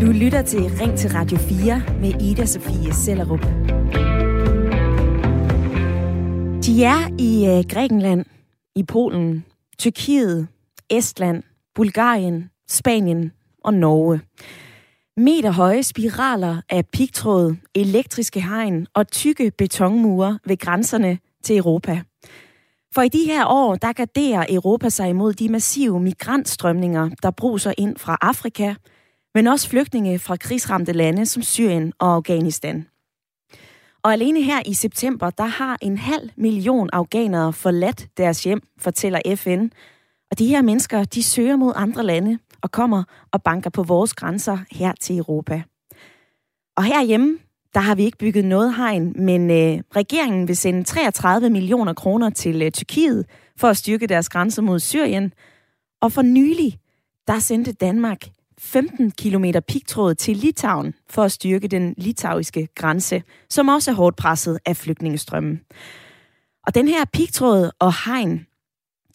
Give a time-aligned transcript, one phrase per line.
[0.00, 3.40] Du lytter til Ring til Radio 4 med Ida Sofie Sellerup.
[6.66, 8.24] De er i øh, Grækenland,
[8.76, 9.44] i Polen,
[9.78, 10.48] Tyrkiet,
[10.90, 11.42] Estland,
[11.74, 13.32] Bulgarien, Spanien
[13.64, 14.20] og Norge.
[15.16, 22.02] Meter høje spiraler af pigtråd, elektriske hegn og tykke betonmure ved grænserne til Europa.
[22.96, 27.72] For i de her år, der garderer Europa sig imod de massive migrantstrømninger, der bruser
[27.78, 28.74] ind fra Afrika,
[29.34, 32.86] men også flygtninge fra krigsramte lande som Syrien og Afghanistan.
[34.02, 39.20] Og alene her i september, der har en halv million afghanere forladt deres hjem, fortæller
[39.36, 39.68] FN.
[40.30, 44.14] Og de her mennesker, de søger mod andre lande og kommer og banker på vores
[44.14, 45.62] grænser her til Europa.
[46.76, 47.38] Og herhjemme,
[47.76, 52.30] der har vi ikke bygget noget hegn, men øh, regeringen vil sende 33 millioner kroner
[52.30, 53.26] til øh, Tyrkiet
[53.56, 55.32] for at styrke deres grænser mod Syrien.
[56.00, 56.78] Og for nylig,
[57.26, 58.18] der sendte Danmark
[58.58, 64.16] 15 km pigtråd til Litauen for at styrke den litauiske grænse, som også er hårdt
[64.16, 65.60] presset af flygtningestrømmen.
[66.66, 68.46] Og den her pigtråd og hegn,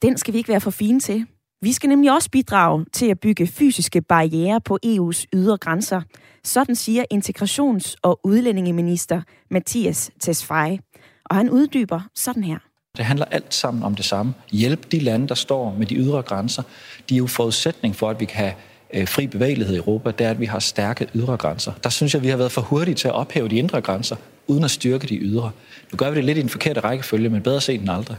[0.02, 1.26] den skal vi ikke være for fine til.
[1.62, 6.02] Vi skal nemlig også bidrage til at bygge fysiske barriere på EU's ydre grænser.
[6.44, 10.80] Sådan siger integrations- og udlændingeminister Mathias Tesfaye.
[11.26, 12.58] Og han uddyber sådan her.
[12.98, 14.34] Det handler alt sammen om det samme.
[14.52, 16.64] Hjælp de lande, der står med de ydre grænser.
[17.10, 18.54] De er jo forudsætning for, at vi kan have
[18.94, 21.72] øh, fri bevægelighed i Europa, det er, at vi har stærke ydre grænser.
[21.84, 24.16] Der synes jeg, vi har været for hurtige til at ophæve de indre grænser,
[24.48, 25.52] uden at styrke de ydre.
[25.92, 28.18] Nu gør vi det lidt i den forkerte rækkefølge, men bedre sent end aldrig.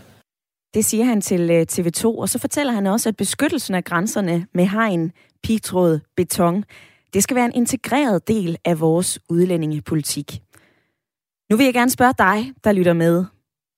[0.75, 4.47] Det siger han til øh, TV2, og så fortæller han også, at beskyttelsen af grænserne
[4.55, 6.64] med hegn, pigtråd, beton,
[7.14, 10.42] det skal være en integreret del af vores udlændingepolitik.
[11.50, 13.24] Nu vil jeg gerne spørge dig, der lytter med.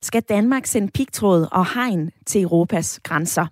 [0.03, 3.47] Skal Danmark sende pigtråd og hegn til Europas grænser?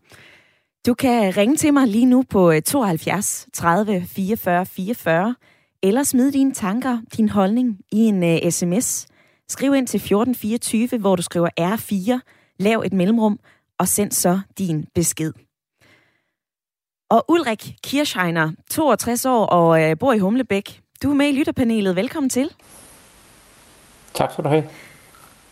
[0.86, 5.34] Du kan ringe til mig lige nu på 72 30 44 44,
[5.82, 9.06] eller smide dine tanker, din holdning i en øh, uh, sms.
[9.48, 12.20] Skriv ind til 1424, hvor du skriver R4,
[12.58, 13.38] lav et mellemrum,
[13.78, 15.32] og send så din besked.
[17.12, 20.80] Og Ulrik Kirschheiner, 62 år og uh, bor i Humlebæk.
[21.02, 21.96] Du er med i lytterpanelet.
[21.96, 22.50] Velkommen til.
[24.14, 24.64] Tak skal du have.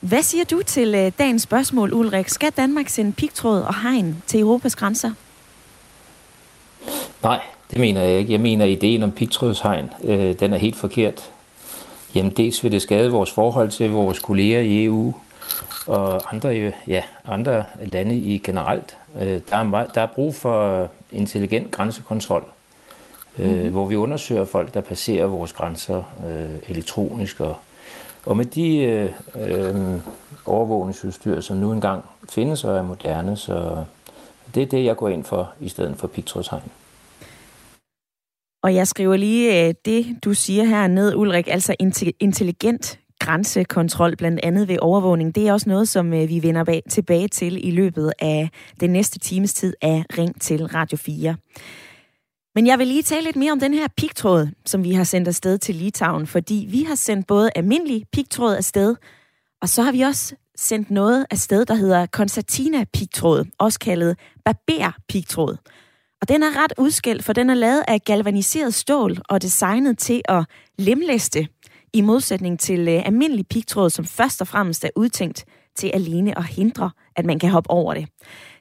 [0.01, 2.29] Hvad siger du til uh, dagens spørgsmål, Ulrik?
[2.29, 5.11] Skal Danmark sende pigtråd og hegn til Europas grænser?
[7.23, 8.33] Nej, det mener jeg ikke.
[8.33, 11.31] Jeg mener, at ideen om pigtrådshegn, øh, den er helt forkert.
[12.15, 15.15] Jamen, dels vil det skade vores forhold til vores kolleger i EU
[15.87, 18.97] og andre, ja, andre lande i generelt.
[19.21, 22.45] Øh, der, er meget, der er brug for intelligent grænsekontrol,
[23.39, 23.71] øh, mm-hmm.
[23.71, 27.57] hvor vi undersøger folk, der passerer vores grænser øh, elektronisk og
[28.27, 30.01] og med de øh, øh,
[30.47, 33.85] overvågningsudstyr, som nu engang findes og er moderne, så
[34.55, 36.71] det er det, jeg går ind for, i stedet for pigtrådshegn.
[38.63, 41.75] Og jeg skriver lige øh, det, du siger her ned, Ulrik, altså
[42.21, 45.35] intelligent grænsekontrol, blandt andet ved overvågning.
[45.35, 48.51] Det er også noget, som øh, vi vender bag, tilbage til i løbet af
[48.81, 51.37] den næste times tid af Ring til Radio 4.
[52.55, 55.29] Men jeg vil lige tale lidt mere om den her pigtråd, som vi har sendt
[55.29, 58.97] afsted til Litauen, fordi vi har sendt både almindelig pigtråd afsted,
[59.63, 64.93] og så har vi også sendt noget afsted, der hedder Konstantina pigtråd, også kaldet barber
[65.09, 65.57] pigtråd.
[66.21, 70.23] Og den er ret udskilt, for den er lavet af galvaniseret stål og designet til
[70.29, 70.45] at
[70.79, 71.49] lemlæste,
[71.93, 75.45] i modsætning til øh, almindelig pigtråd, som først og fremmest er udtænkt
[75.77, 78.09] til alene at hindre, at man kan hoppe over det.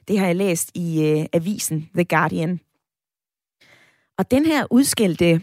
[0.08, 2.60] Det har jeg læst i øh, avisen The Guardian.
[4.18, 5.40] Og den her udskældte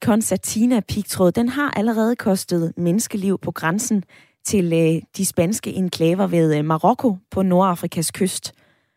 [0.00, 4.04] concertina pigtråd, den har allerede kostet menneskeliv på grænsen
[4.44, 8.52] til øh, de spanske enklaver ved øh, Marokko på Nordafrikas kyst.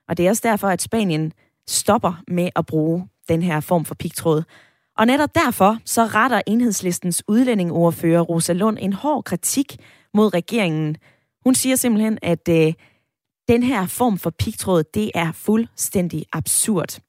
[0.07, 1.33] Og det er også derfor, at Spanien
[1.67, 4.43] stopper med at bruge den her form for pigtråd.
[4.99, 9.77] Og netop derfor så retter enhedslistens udlændingeordfører Rosa Lund en hård kritik
[10.13, 10.97] mod regeringen.
[11.43, 12.73] Hun siger simpelthen, at øh,
[13.47, 16.99] den her form for pigtråd, det er fuldstændig absurd.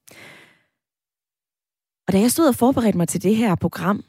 [2.07, 4.05] Og da jeg stod og forberedte mig til det her program,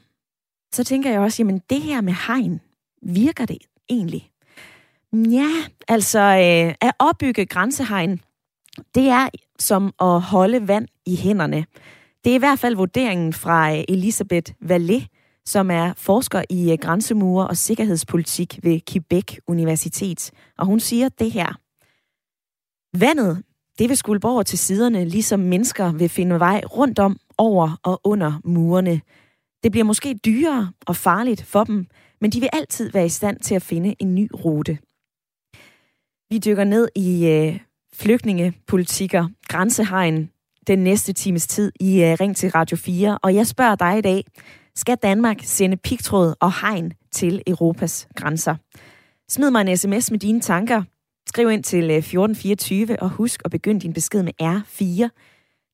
[0.74, 2.60] så tænker jeg også, jamen det her med hegn,
[3.02, 3.58] virker det
[3.88, 4.30] egentlig?
[5.12, 5.50] Ja,
[5.88, 8.20] altså øh, at opbygge grænsehegn,
[8.94, 9.28] det er
[9.58, 11.66] som at holde vand i hænderne.
[12.24, 15.06] Det er i hvert fald vurderingen fra øh, Elisabeth Vallée,
[15.46, 20.30] som er forsker i øh, grænsemure og sikkerhedspolitik ved Quebec Universitet.
[20.58, 21.58] Og hun siger det her.
[22.98, 23.42] Vandet,
[23.78, 28.00] det vil skulle over til siderne, ligesom mennesker vil finde vej rundt om, over og
[28.04, 29.00] under murene.
[29.62, 31.86] Det bliver måske dyrere og farligt for dem,
[32.20, 34.78] men de vil altid være i stand til at finde en ny rute.
[36.30, 37.60] Vi dykker ned i øh,
[37.94, 40.31] flygtningepolitikker, grænsehegn,
[40.66, 43.18] den næste times tid i uh, Ring til Radio 4.
[43.22, 44.24] Og jeg spørger dig i dag,
[44.74, 48.54] skal Danmark sende pigtråd og hegn til Europas grænser?
[49.28, 50.82] Smid mig en sms med dine tanker.
[51.28, 55.08] Skriv ind til øh, 1424 og husk at begynde din besked med R4.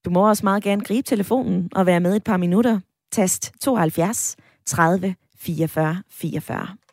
[0.05, 2.81] Du må også meget gerne gribe telefonen og være med et par minutter.
[3.13, 4.37] Tast 72
[4.67, 6.88] 30 44 44.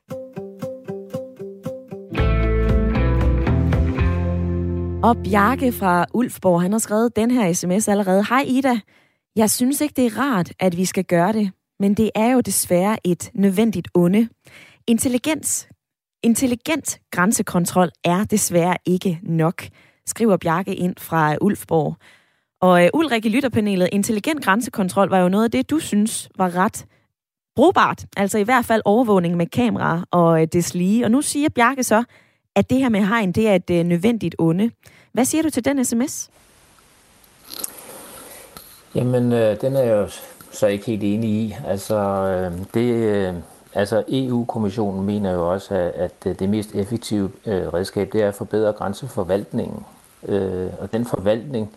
[5.06, 8.26] Og Bjarke fra Ulfborg, han har skrevet den her sms allerede.
[8.30, 8.80] Hej Ida,
[9.36, 12.42] jeg synes ikke, det er rart, at vi skal gøre det, men det er jo
[12.42, 14.30] desværre et nødvendigt onde.
[14.88, 15.70] Intelligens,
[16.24, 19.64] intelligent grænsekontrol er desværre ikke nok,
[20.06, 21.96] skriver Bjarke ind fra Ulfborg.
[22.62, 26.56] Og øh, Ulrik i lytterpanelet, intelligent grænsekontrol var jo noget af det, du synes var
[26.56, 26.86] ret
[27.56, 28.06] brugbart.
[28.18, 31.06] Altså i hvert fald overvågning med kamera og uh, deslige.
[31.06, 32.04] Og nu siger Bjarke så,
[32.56, 34.72] at det her med hegn, det er et øh, nødvendigt onde.
[35.16, 36.30] Hvad siger du til den sms?
[38.96, 40.08] Jamen, øh, den er jeg jo
[40.52, 41.56] så ikke helt enig i.
[41.68, 43.34] Altså, øh, det, øh,
[43.74, 48.36] altså EU-kommissionen mener jo også, at, at det mest effektive øh, redskab, det er at
[48.36, 49.86] forbedre grænseforvaltningen.
[50.28, 51.72] Øh, og den forvaltning,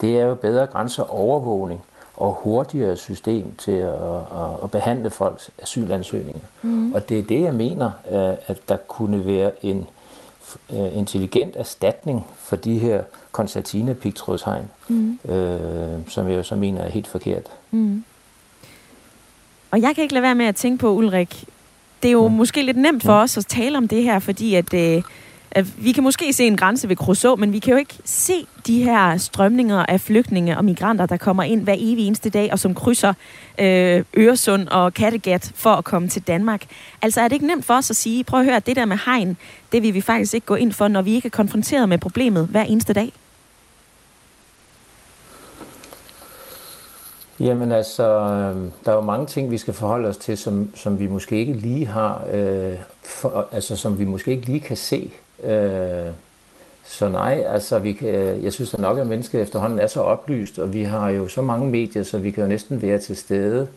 [0.00, 1.80] det er jo bedre grænseovervågning
[2.16, 6.46] og hurtigere system til at, at, at behandle folks asylansøgninger.
[6.62, 6.92] Mm.
[6.92, 7.90] Og det er det, jeg mener,
[8.46, 9.86] at der kunne være en øh,
[10.94, 13.02] intelligent erstatning for de her
[13.32, 15.18] koncertina pigtrådshegn, mm.
[15.28, 17.46] øh, som jeg jo så mener er helt forkert.
[17.70, 18.04] Mm.
[19.70, 21.44] Og jeg kan ikke lade være med at tænke på, Ulrik,
[22.02, 22.34] det er jo mm.
[22.34, 23.22] måske lidt nemt for mm.
[23.22, 25.02] os at tale om det her, fordi at, øh,
[25.76, 28.84] vi kan måske se en grænse ved Kroså, men vi kan jo ikke se de
[28.84, 32.74] her strømninger af flygtninge og migranter, der kommer ind hver evig eneste dag, og som
[32.74, 33.14] krydser
[33.58, 36.66] øh, Øresund og Kattegat for at komme til Danmark.
[37.02, 38.98] Altså er det ikke nemt for os at sige, prøv at høre, det der med
[39.04, 39.36] hegn,
[39.72, 42.46] det vil vi faktisk ikke gå ind for, når vi ikke er konfronteret med problemet
[42.46, 43.12] hver eneste dag?
[47.40, 48.04] Jamen altså,
[48.84, 51.52] der er jo mange ting, vi skal forholde os til, som, som vi måske ikke
[51.52, 55.12] lige har, øh, for, altså som vi måske ikke lige kan se.
[55.42, 56.12] Øh,
[56.84, 60.58] så nej, altså vi kan, jeg synes at nok, at mennesket efterhånden er så oplyst,
[60.58, 63.68] og vi har jo så mange medier, så vi kan jo næsten være til stede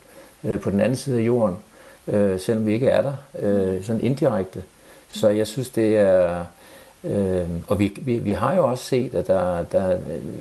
[0.44, 1.57] øh, på den anden side af jorden,
[2.07, 4.63] øh, selvom vi ikke er der, øh, sådan indirekte.
[5.12, 6.45] Så jeg synes, det er,
[7.06, 9.97] Øh, og vi, vi, vi har jo også set, at der, der,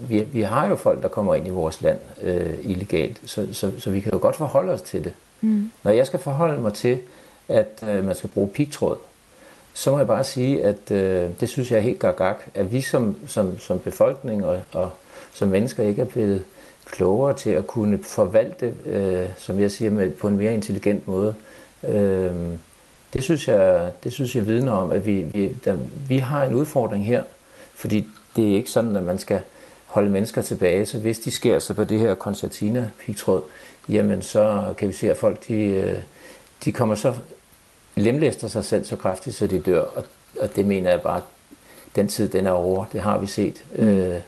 [0.09, 3.73] vi, vi har jo folk, der kommer ind i vores land øh, illegalt, så, så,
[3.79, 5.13] så vi kan jo godt forholde os til det.
[5.41, 5.71] Mm.
[5.83, 6.99] Når jeg skal forholde mig til,
[7.49, 8.97] at øh, man skal bruge pigtråd,
[9.75, 12.81] så må jeg bare sige, at øh, det synes jeg er helt gak at vi
[12.81, 14.91] som, som, som befolkning og, og
[15.33, 16.45] som mennesker ikke er blevet
[16.87, 21.35] klogere til at kunne forvalte, øh, som jeg siger, med, på en mere intelligent måde.
[21.89, 22.33] Øh,
[23.13, 25.77] det synes jeg, det synes jeg vidner om, at vi, vi, der,
[26.09, 27.23] vi har en udfordring her,
[27.75, 28.07] fordi
[28.37, 29.41] det er ikke sådan, at man skal
[29.87, 33.43] holde mennesker tilbage, så hvis de sker sig på det her koncertina pigtråd,
[33.89, 35.99] jamen så kan vi se, at folk de, øh,
[36.65, 37.15] de kommer så
[37.97, 40.05] lemlæster sig selv så kraftigt, så de dør, og,
[40.41, 41.21] og det mener jeg bare,
[41.97, 43.65] den tid den er over, det har vi set.
[43.77, 43.89] Mm.
[43.89, 44.21] Øh,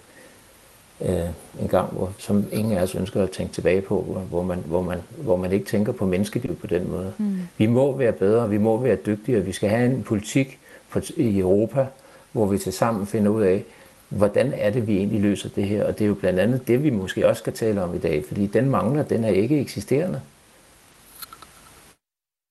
[1.00, 1.28] øh,
[1.60, 4.58] en gang, hvor, som ingen af os ønsker at tænke tilbage på, hvor, hvor, man,
[4.66, 7.12] hvor, man, hvor man ikke tænker på menneskeliv på den måde.
[7.18, 7.38] Mm.
[7.58, 10.58] Vi må være bedre, vi må være dygtigere, vi skal have en politik
[10.90, 11.86] på, i Europa,
[12.32, 13.64] hvor vi til sammen finder ud af,
[14.08, 15.84] hvordan er det, vi egentlig løser det her.
[15.84, 18.24] Og det er jo blandt andet det, vi måske også skal tale om i dag,
[18.28, 20.20] fordi den mangler, den er ikke eksisterende.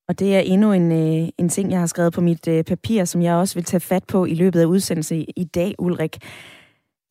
[0.07, 3.05] Og det er endnu en, øh, en ting, jeg har skrevet på mit øh, papir,
[3.05, 6.15] som jeg også vil tage fat på i løbet af udsendelsen i dag, Ulrik.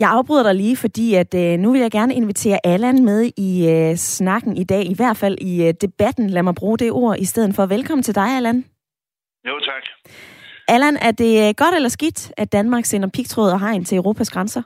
[0.00, 3.50] Jeg afbryder dig lige, fordi at øh, nu vil jeg gerne invitere Allan med i
[3.74, 6.30] øh, snakken i dag, i hvert fald i øh, debatten.
[6.30, 7.66] Lad mig bruge det ord i stedet for.
[7.66, 8.64] Velkommen til dig, Allan.
[9.48, 9.84] Jo, tak.
[10.68, 14.30] Allan, er det øh, godt eller skidt, at Danmark sender pigtråd og hegn til Europas
[14.30, 14.62] grænser?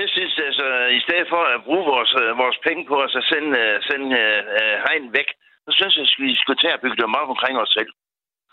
[0.00, 0.66] Jeg synes, altså,
[0.98, 4.06] i stedet for at bruge vores, øh, vores penge på at sende, øh, sende
[4.60, 5.28] uh, hegn væk,
[5.78, 7.92] så synes jeg, at vi skulle tage og bygge dem op omkring os selv.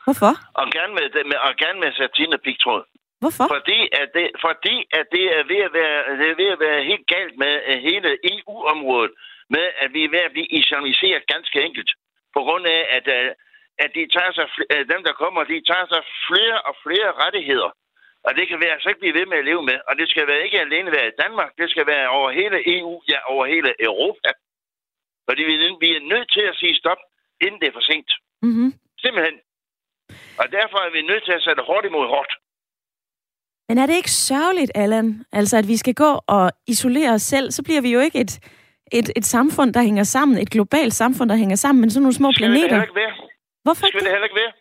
[0.05, 0.33] Hvorfor?
[0.59, 2.83] Og gerne med, med, og gerne med satine pigtråd.
[3.21, 3.45] Hvorfor?
[3.55, 6.87] Fordi at det, fordi at det er ved at være, det er ved at være
[6.91, 9.13] helt galt med uh, hele EU-området,
[9.55, 11.91] med at vi er ved at blive islamiseret ganske enkelt.
[12.35, 13.29] På grund af, at, uh,
[13.83, 17.71] at de tager sig, uh, dem der kommer, de tager sig flere og flere rettigheder.
[18.27, 19.77] Og det kan vi altså ikke blive ved med at leve med.
[19.87, 22.93] Og det skal være ikke alene være i Danmark, det skal være over hele EU,
[23.11, 24.29] ja, over hele Europa.
[25.27, 27.01] Fordi vi, vi er nødt til at sige stop,
[27.41, 28.11] inden det er for sent.
[28.41, 28.69] Mm-hmm.
[29.03, 29.37] Simpelthen.
[30.41, 32.31] Og derfor er vi nødt til at sætte hårdt imod hårdt.
[33.69, 35.25] Men er det ikke sørgeligt, Allan?
[35.31, 38.33] Altså, at vi skal gå og isolere os selv, så bliver vi jo ikke et,
[38.91, 42.19] et, et samfund, der hænger sammen, et globalt samfund, der hænger sammen, men sådan nogle
[42.21, 42.75] små skal planeter.
[42.75, 43.15] Det ikke være.
[43.65, 44.53] Hvorfor det skal det heller ikke være.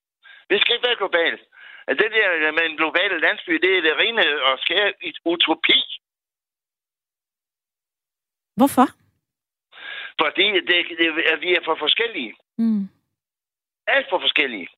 [0.50, 1.40] Vi skal ikke være globalt.
[1.88, 4.92] Det der med en global landsby, det er det rene og skære
[5.24, 5.78] utopi.
[8.56, 8.86] Hvorfor?
[10.22, 12.32] Fordi det, det, at vi er for forskellige.
[12.58, 12.82] Mm.
[13.94, 14.68] Alt for forskellige.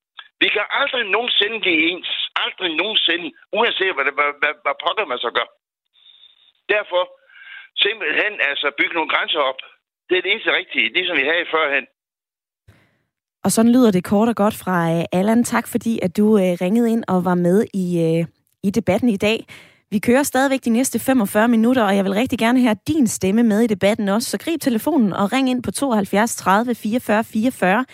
[0.43, 2.11] Vi kan aldrig nogensinde blive ens.
[2.45, 3.27] Aldrig nogensinde.
[3.59, 5.49] Uanset hvad, hvad, hvad, hvad pokker man så gør.
[6.75, 7.03] Derfor
[7.85, 9.61] simpelthen altså bygge nogle grænser op.
[10.09, 11.87] Det er det eneste rigtige, ligesom vi havde førhen.
[13.45, 15.45] Og sådan lyder det kort og godt fra øh, Allan.
[15.45, 18.27] Tak fordi, at du øh, ringede ind og var med i, øh,
[18.63, 19.39] i debatten i dag.
[19.91, 23.43] Vi kører stadigvæk de næste 45 minutter, og jeg vil rigtig gerne have din stemme
[23.43, 24.31] med i debatten også.
[24.31, 27.85] Så grib telefonen og ring ind på 72 30 44 44,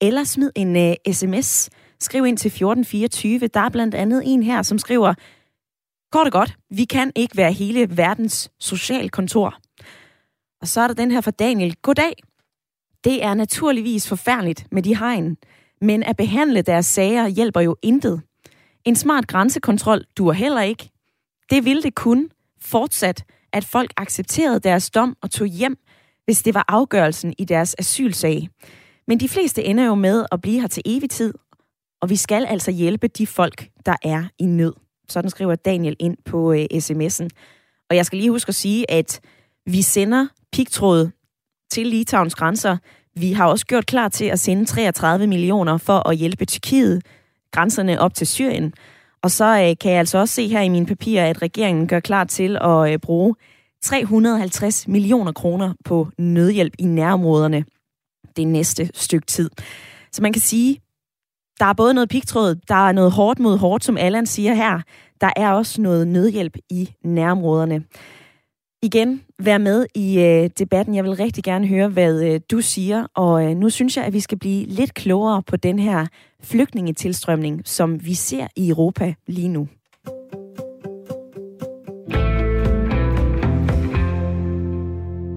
[0.00, 1.70] eller smid en øh, uh, sms.
[2.00, 3.38] Skriv ind til 1424.
[3.38, 5.14] Der er blandt andet en her, som skriver,
[6.12, 9.54] Kort og godt, vi kan ikke være hele verdens socialkontor.
[10.60, 11.76] Og så er der den her fra Daniel.
[11.82, 12.12] Goddag.
[13.04, 15.36] Det er naturligvis forfærdeligt med de hegn,
[15.80, 18.22] men at behandle deres sager hjælper jo intet.
[18.84, 20.90] En smart grænsekontrol duer heller ikke.
[21.50, 25.78] Det ville det kun fortsat, at folk accepterede deres dom og tog hjem,
[26.24, 28.48] hvis det var afgørelsen i deres asylsag.
[29.06, 31.34] Men de fleste ender jo med at blive her til evig tid,
[32.00, 34.72] og vi skal altså hjælpe de folk, der er i nød.
[35.08, 37.28] Sådan skriver Daniel ind på øh, sms'en.
[37.90, 39.20] Og jeg skal lige huske at sige, at
[39.66, 41.10] vi sender pigtråd
[41.70, 42.76] til Litauens grænser.
[43.14, 47.02] Vi har også gjort klar til at sende 33 millioner for at hjælpe Tyrkiet
[47.52, 48.74] grænserne op til Syrien.
[49.22, 52.00] Og så øh, kan jeg altså også se her i mine papirer, at regeringen gør
[52.00, 53.34] klar til at øh, bruge
[53.82, 57.64] 350 millioner kroner på nødhjælp i nærområderne
[58.36, 59.50] det næste stykke tid.
[60.12, 60.80] Så man kan sige,
[61.58, 64.80] der er både noget pigtråd, der er noget hårdt mod hårdt, som Allan siger her.
[65.20, 67.84] Der er også noget nødhjælp i nærområderne.
[68.82, 70.94] Igen, vær med i øh, debatten.
[70.94, 73.06] Jeg vil rigtig gerne høre, hvad øh, du siger.
[73.14, 76.06] Og øh, nu synes jeg, at vi skal blive lidt klogere på den her
[76.42, 79.68] flygtningetilstrømning, som vi ser i Europa lige nu.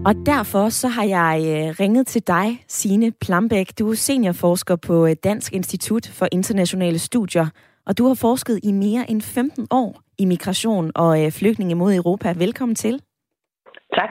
[0.05, 3.79] Og derfor så har jeg øh, ringet til dig, Sine Plambæk.
[3.79, 7.48] Du er seniorforsker på øh, Dansk Institut for Internationale Studier,
[7.86, 11.95] og du har forsket i mere end 15 år i migration og øh, flygtninge mod
[11.95, 12.33] Europa.
[12.38, 13.01] Velkommen til.
[13.95, 14.10] Tak.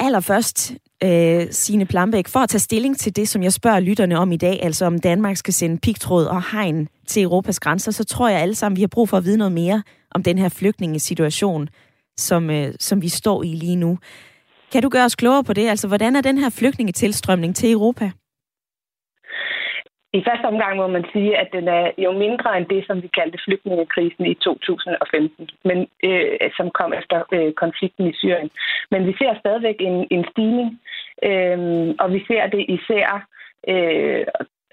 [0.00, 0.72] Allerførst,
[1.04, 4.36] øh, Signe Plambæk, for at tage stilling til det, som jeg spørger lytterne om i
[4.36, 8.40] dag, altså om Danmark skal sende pigtråd og hegn til Europas grænser, så tror jeg
[8.40, 11.68] alle sammen, vi har brug for at vide noget mere om den her flygtningesituation,
[12.18, 13.98] som, øh, som vi står i lige nu.
[14.72, 15.68] Kan du gøre os klogere på det?
[15.68, 18.10] Altså, hvordan er den her flygtningetilstrømning til Europa?
[20.18, 23.08] I første omgang må man sige, at den er jo mindre end det, som vi
[23.18, 28.50] kaldte flygtningekrisen i 2015, men øh, som kom efter øh, konflikten i Syrien.
[28.90, 30.80] Men vi ser stadigvæk en, en stigning,
[31.28, 31.58] øh,
[32.02, 33.26] og vi ser det især
[33.68, 34.26] øh,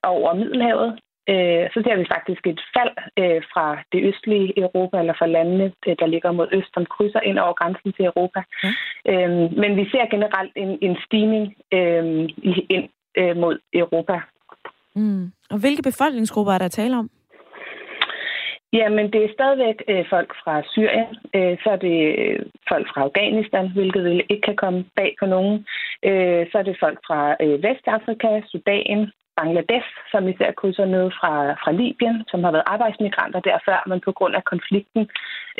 [0.03, 0.99] over Middelhavet.
[1.29, 5.71] Øh, så ser vi faktisk et fald øh, fra det østlige Europa, eller fra landene,
[5.87, 8.41] øh, der ligger mod øst, som krydser ind over grænsen til Europa.
[8.63, 8.69] Ja.
[9.11, 12.29] Øh, men vi ser generelt en, en stigning øh,
[12.75, 14.19] ind øh, mod Europa.
[14.95, 15.31] Mm.
[15.49, 17.09] Og hvilke befolkningsgrupper er der tale om?
[18.73, 23.01] Jamen, det er stadigvæk øh, folk fra Syrien, øh, så er det øh, folk fra
[23.01, 25.65] Afghanistan, hvilket ikke kan komme bag på nogen.
[26.09, 31.33] Øh, så er det folk fra øh, Vestafrika, Sudan, Bangladesh, som især krydser ned fra,
[31.63, 35.09] fra Libyen, som har været arbejdsmigranter der før, men på grund af konflikten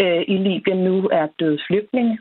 [0.02, 2.20] øh, i Libyen nu er døde flygtninge.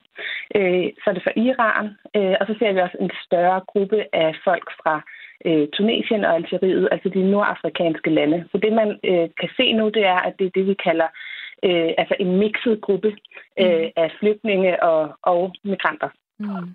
[0.57, 4.01] Øh, så er det fra Iran, øh, og så ser vi også en større gruppe
[4.13, 5.22] af folk fra øh,
[5.73, 8.45] Tunesien og Algeriet, altså de nordafrikanske lande.
[8.53, 11.09] Så det, man øh, kan se nu, det er, at det er det, vi kalder
[11.65, 13.11] øh, altså en mixet gruppe
[13.61, 13.91] øh, mm.
[13.97, 16.09] af flygtninge og, og migranter.
[16.39, 16.75] Mm.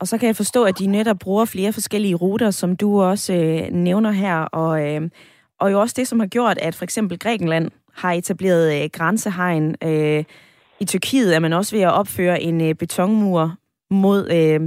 [0.00, 3.34] Og så kan jeg forstå, at de netop bruger flere forskellige ruter, som du også
[3.34, 5.10] øh, nævner her, og, øh,
[5.60, 9.76] og jo også det, som har gjort, at for eksempel Grækenland har etableret øh, grænsehegn.
[9.84, 10.24] Øh,
[10.80, 13.54] I Tyrkiet er man også ved at opføre en øh, betonmur
[13.90, 14.60] mod, øh,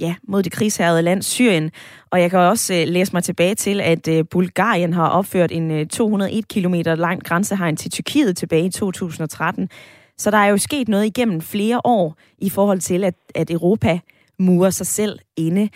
[0.00, 1.70] ja, mod det krigshærede land Syrien.
[2.10, 5.70] Og jeg kan også øh, læse mig tilbage til, at øh, Bulgarien har opført en
[5.70, 9.68] øh, 201 km lang grænsehegn til Tyrkiet tilbage i 2013.
[10.18, 14.00] Så der er jo sket noget igennem flere år i forhold til, at, at Europa
[14.38, 15.68] murer sig selv inde.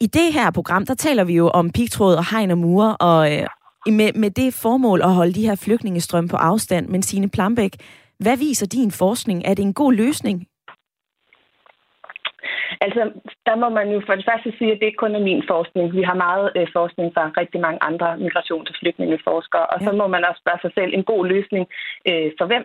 [0.00, 3.32] I det her program, der taler vi jo om pigtråd og hegn og mure, og
[3.32, 3.46] øh,
[3.86, 6.88] med, med det formål at holde de her flygtningestrøm på afstand.
[6.88, 7.76] Men Signe Plambæk,
[8.18, 9.42] hvad viser din forskning?
[9.44, 10.46] Er det en god løsning?
[12.84, 13.02] Altså,
[13.46, 15.96] der må man jo for det første sige, at det ikke kun er min forskning.
[15.98, 19.66] Vi har meget øh, forskning fra rigtig mange andre migrations- og flygtningeforskere.
[19.66, 19.86] Og ja.
[19.86, 21.64] så må man også spørge sig selv, en god løsning
[22.08, 22.64] øh, for hvem?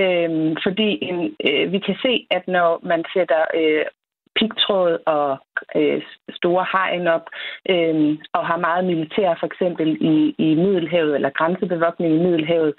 [0.00, 1.18] Øh, fordi en,
[1.48, 3.84] øh, vi kan se, at når man sætter øh,
[4.38, 5.38] pigtråd og
[5.76, 7.26] øh, store hegn op,
[7.72, 12.74] øh, og har meget militær for eksempel i, i Middelhavet, eller grænsebevogtning i Middelhavet,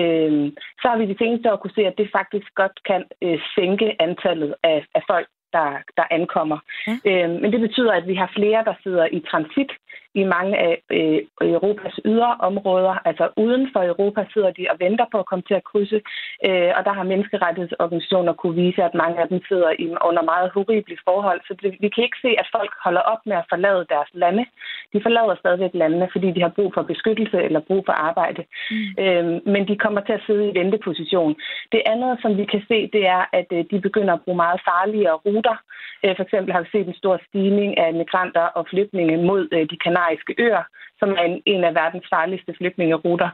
[0.00, 0.32] øh,
[0.80, 3.96] så har vi de seneste år kunne se, at det faktisk godt kan øh, sænke
[4.02, 6.58] antallet af, af folk, der, der ankommer.
[6.86, 6.94] Ja.
[7.04, 9.72] Øh, men det betyder, at vi har flere, der sidder i transit
[10.20, 11.18] i mange af øh,
[11.54, 12.94] Europas ydre områder.
[13.08, 16.00] Altså uden for Europa sidder de og venter på at komme til at krydse.
[16.46, 20.50] Øh, og der har menneskerettighedsorganisationer kunne vise, at mange af dem sidder i, under meget
[20.54, 21.40] horrible forhold.
[21.48, 24.44] Så det, vi kan ikke se, at folk holder op med at forlade deres lande.
[24.92, 28.42] De forlader stadigvæk landene, fordi de har brug for beskyttelse eller brug for arbejde.
[28.70, 29.02] Mm.
[29.02, 31.36] Øh, men de kommer til at sidde i venteposition.
[31.72, 34.60] Det andet, som vi kan se, det er, at øh, de begynder at bruge meget
[34.70, 35.56] farligere ruter.
[36.04, 39.66] Øh, for eksempel har vi set en stor stigning af migranter og flygtninge mod øh,
[39.70, 40.07] de kanariske
[40.38, 40.62] øer,
[40.98, 43.30] som er en, en af verdens farligste flygtningeruter.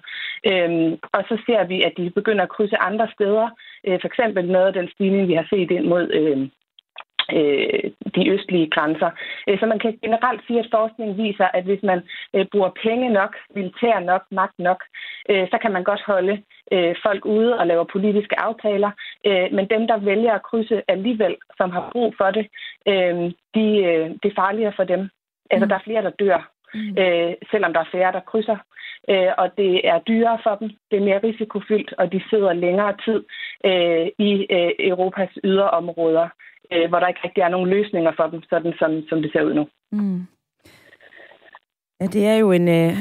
[0.46, 3.48] Øhm, og så ser vi, at de begynder at krydse andre steder.
[3.86, 6.48] Øh, for eksempel noget af den stigning, vi har set ind mod øh,
[7.32, 9.10] øh, de østlige grænser.
[9.48, 12.02] Øh, så man kan generelt sige, at forskning viser, at hvis man
[12.34, 14.84] øh, bruger penge nok, militær nok, magt nok,
[15.30, 18.90] øh, så kan man godt holde øh, folk ude og lave politiske aftaler.
[19.26, 22.46] Øh, men dem, der vælger at krydse alligevel, som har brug for det,
[22.86, 25.08] øh, de, øh, det er farligere for dem.
[25.50, 25.68] Altså, mm.
[25.68, 26.98] der er flere, der dør, mm.
[26.98, 28.58] øh, selvom der er færre, der krydser.
[29.10, 32.94] Øh, og det er dyrere for dem, det er mere risikofyldt, og de sidder længere
[33.04, 33.20] tid
[33.64, 36.28] øh, i øh, Europas yderområder,
[36.72, 39.42] øh, hvor der ikke rigtig er nogen løsninger for dem, sådan som, som det ser
[39.42, 39.68] ud nu.
[39.92, 40.20] Mm.
[42.00, 42.92] Ja, det er jo en, øh,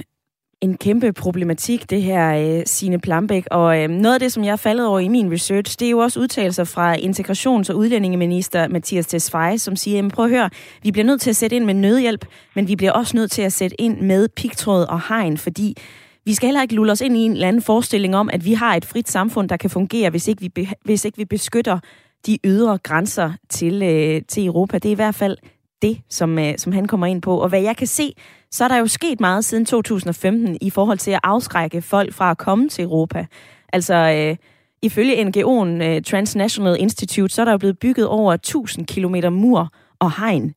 [0.63, 3.47] en kæmpe problematik, det her, øh, Signe Plambæk.
[3.51, 5.89] Og øh, noget af det, som jeg er faldet over i min research, det er
[5.89, 10.49] jo også udtalelser fra integrations- og udlændingeminister Mathias Tesfaye, som siger, jamen prøv at høre,
[10.83, 13.41] vi bliver nødt til at sætte ind med nødhjælp, men vi bliver også nødt til
[13.41, 15.77] at sætte ind med pigtråd og hegn, fordi
[16.25, 18.53] vi skal heller ikke lulle os ind i en eller anden forestilling om, at vi
[18.53, 21.79] har et frit samfund, der kan fungere, hvis ikke vi, hvis ikke vi beskytter
[22.25, 24.77] de ydre grænser til, øh, til Europa.
[24.77, 25.37] Det er i hvert fald
[25.83, 27.37] det, som, øh, som han kommer ind på.
[27.37, 28.13] Og hvad jeg kan se,
[28.51, 32.31] så er der jo sket meget siden 2015 i forhold til at afskrække folk fra
[32.31, 33.25] at komme til Europa.
[33.73, 34.37] Altså, øh,
[34.81, 39.69] ifølge NGO'en øh, Transnational Institute, så er der jo blevet bygget over 1000 km mur
[39.99, 40.53] og hegn.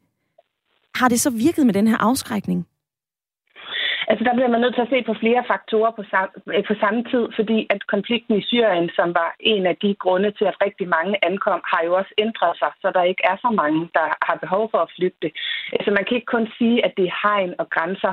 [0.95, 2.67] Har det så virket med den her afskrækning?
[4.11, 6.75] Altså der bliver man nødt til at se på flere faktorer på samme, øh, på
[6.83, 10.61] samme tid, fordi at konflikten i Syrien, som var en af de grunde til, at
[10.67, 14.07] rigtig mange ankom, har jo også ændret sig, så der ikke er så mange, der
[14.27, 15.29] har behov for at flygte.
[15.77, 18.13] Altså man kan ikke kun sige, at det er hegn og grænser,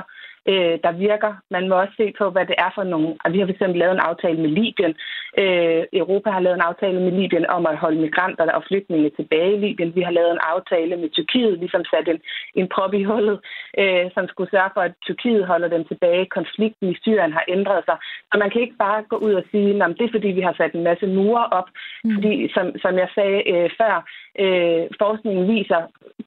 [0.50, 1.32] øh, der virker.
[1.50, 3.08] Man må også se på, hvad det er for nogle...
[3.30, 4.94] Vi har fx lavet en aftale med Libyen.
[5.42, 9.54] Øh, Europa har lavet en aftale med Libyen om at holde migranter og flygtninge tilbage
[9.54, 9.94] i Libyen.
[9.94, 12.20] Vi har lavet en aftale med Tyrkiet, ligesom sat en,
[12.54, 13.38] en prop i hullet,
[13.78, 16.26] øh, som skulle sørge for, at Tyrkiet holder dem tilbage.
[16.26, 17.96] Konflikten i Syrien har ændret sig.
[18.32, 20.54] Så man kan ikke bare gå ud og sige, at det er fordi, vi har
[20.56, 21.68] sat en masse mure op.
[22.04, 22.14] Mm.
[22.14, 23.94] Fordi, som, som jeg sagde øh, før,
[24.42, 25.82] øh, forskningen viser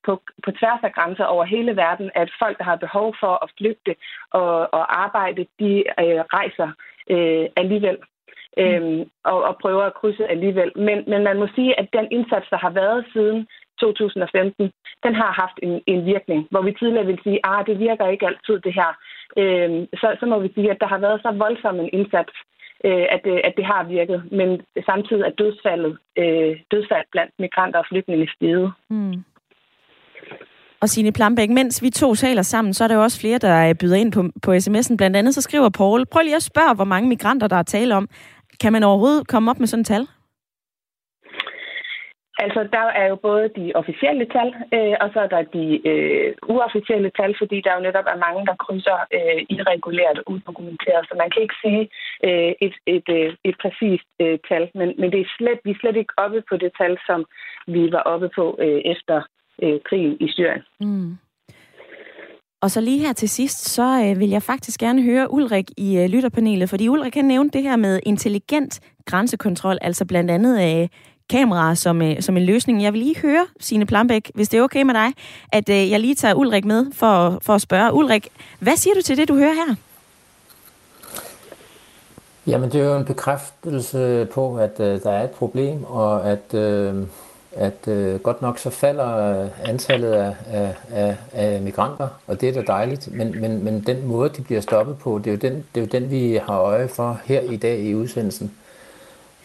[0.06, 3.50] på, på tværs af grænser over hele verden, at folk, der har behov for at
[3.58, 3.96] flygte
[4.32, 6.70] og, og arbejde, de øh, rejser
[7.10, 7.98] øh, alligevel.
[8.58, 10.72] Øh, og, og prøver at krydse alligevel.
[10.76, 13.48] Men, men man må sige, at den indsats, der har været siden
[13.80, 14.72] 2015,
[15.04, 18.08] den har haft en, en virkning, hvor vi tidligere ville sige, at ah, det virker
[18.08, 18.92] ikke altid det her.
[19.42, 22.34] Øh, så, så må vi sige, at der har været så voldsom en indsats,
[22.86, 24.20] øh, at, det, at det har virket.
[24.32, 24.50] Men
[24.86, 28.72] samtidig er dødsfaldet, øh, dødsfald blandt migranter og flygtninge steget.
[28.90, 29.24] Mm.
[30.82, 33.70] Og Signe Plambæk, mens vi to taler sammen, så er der jo også flere, der
[33.70, 34.98] øh, byder ind på, på sms'en.
[34.98, 37.96] Blandt andet så skriver Paul, prøv lige at spørge, hvor mange migranter, der er tale
[37.96, 38.10] om.
[38.62, 40.08] Kan man overhovedet komme op med sådan et tal?
[42.44, 46.34] Altså, der er jo både de officielle tal, øh, og så er der de øh,
[46.54, 51.04] uofficielle tal, fordi der jo netop er mange, der krydser øh, irregulært og udokumenteret.
[51.10, 51.84] Så man kan ikke sige
[52.28, 55.82] øh, et, et, øh, et præcist øh, tal, men, men det er slet, vi er
[55.82, 57.20] slet ikke oppe på det tal, som
[57.68, 59.18] vi var oppe på øh, efter
[59.64, 60.62] øh, krigen i Syrien.
[60.80, 61.18] Mm.
[62.62, 65.98] Og så lige her til sidst, så øh, vil jeg faktisk gerne høre Ulrik i
[65.98, 70.88] øh, lytterpanelet, fordi Ulrik kan nævne det her med intelligent grænsekontrol, altså blandt andet øh,
[71.30, 72.84] kameraer som, øh, som en løsning.
[72.84, 75.14] Jeg vil lige høre, Signe Plambæk, hvis det er okay med dig,
[75.52, 77.94] at øh, jeg lige tager Ulrik med for, for at spørge.
[77.94, 78.28] Ulrik,
[78.60, 79.76] hvad siger du til det, du hører her?
[82.48, 86.54] Jamen, det er jo en bekræftelse på, at øh, der er et problem, og at,
[86.54, 86.96] øh,
[87.58, 92.50] at øh, godt nok så falder øh, antallet af, af, af, af migranter, og det
[92.50, 95.38] er da dejligt, men, men, men den måde, de bliver stoppet på, det er, jo
[95.38, 98.52] den, det er jo den, vi har øje for her i dag i udsendelsen.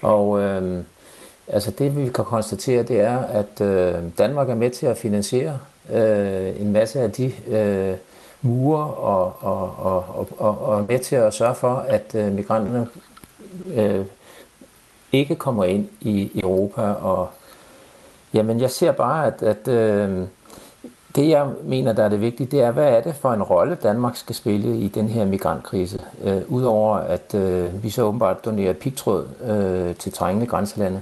[0.02, 0.84] Og øh,
[1.48, 5.58] Altså det vi kan konstatere, det er, at øh, Danmark er med til at finansiere
[5.92, 7.94] øh, en masse af de øh,
[8.42, 12.88] mure og, og, og, og, og er med til at sørge for, at øh, migranterne
[13.74, 14.04] øh,
[15.12, 16.82] ikke kommer ind i Europa.
[16.82, 17.28] Og,
[18.34, 20.26] jamen jeg ser bare, at, at øh,
[21.16, 23.74] det jeg mener, der er det vigtige, det er, hvad er det for en rolle,
[23.82, 25.98] Danmark skal spille i den her migrantkrise?
[26.24, 31.00] Øh, Udover at øh, vi så åbenbart donerer pigtråd øh, til trængende grænselande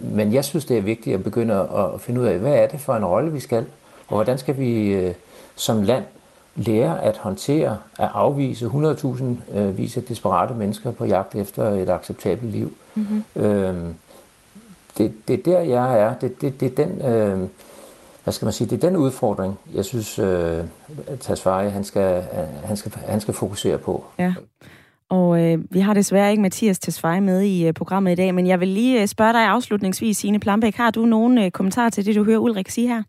[0.00, 2.80] Men jeg synes, det er vigtigt at begynde at finde ud af, hvad er det
[2.80, 3.64] for en rolle, vi skal,
[4.08, 5.14] og hvordan skal vi øh,
[5.56, 6.04] som land
[6.56, 11.88] lære at håndtere, at afvise 100.000 øh, vis af desperate mennesker på jagt efter et
[11.88, 12.76] acceptabelt liv.
[12.94, 13.42] Mm-hmm.
[13.42, 13.94] Øhm,
[14.98, 16.14] det, det er der, jeg er.
[16.14, 17.48] Det, det, det er den, øh,
[18.24, 20.64] hvad skal man sige, det er den udfordring, jeg synes, øh,
[21.20, 24.04] Tasfaye, han skal, øh, han, skal, han skal fokusere på.
[24.18, 24.34] Ja.
[25.08, 28.46] Og øh, vi har desværre ikke Mathias Tesfaye med i øh, programmet i dag, men
[28.46, 30.74] jeg vil lige øh, spørge dig afslutningsvis, Signe Plambæk.
[30.74, 33.02] Har du nogen øh, kommentarer til det, du hører Ulrik sige her?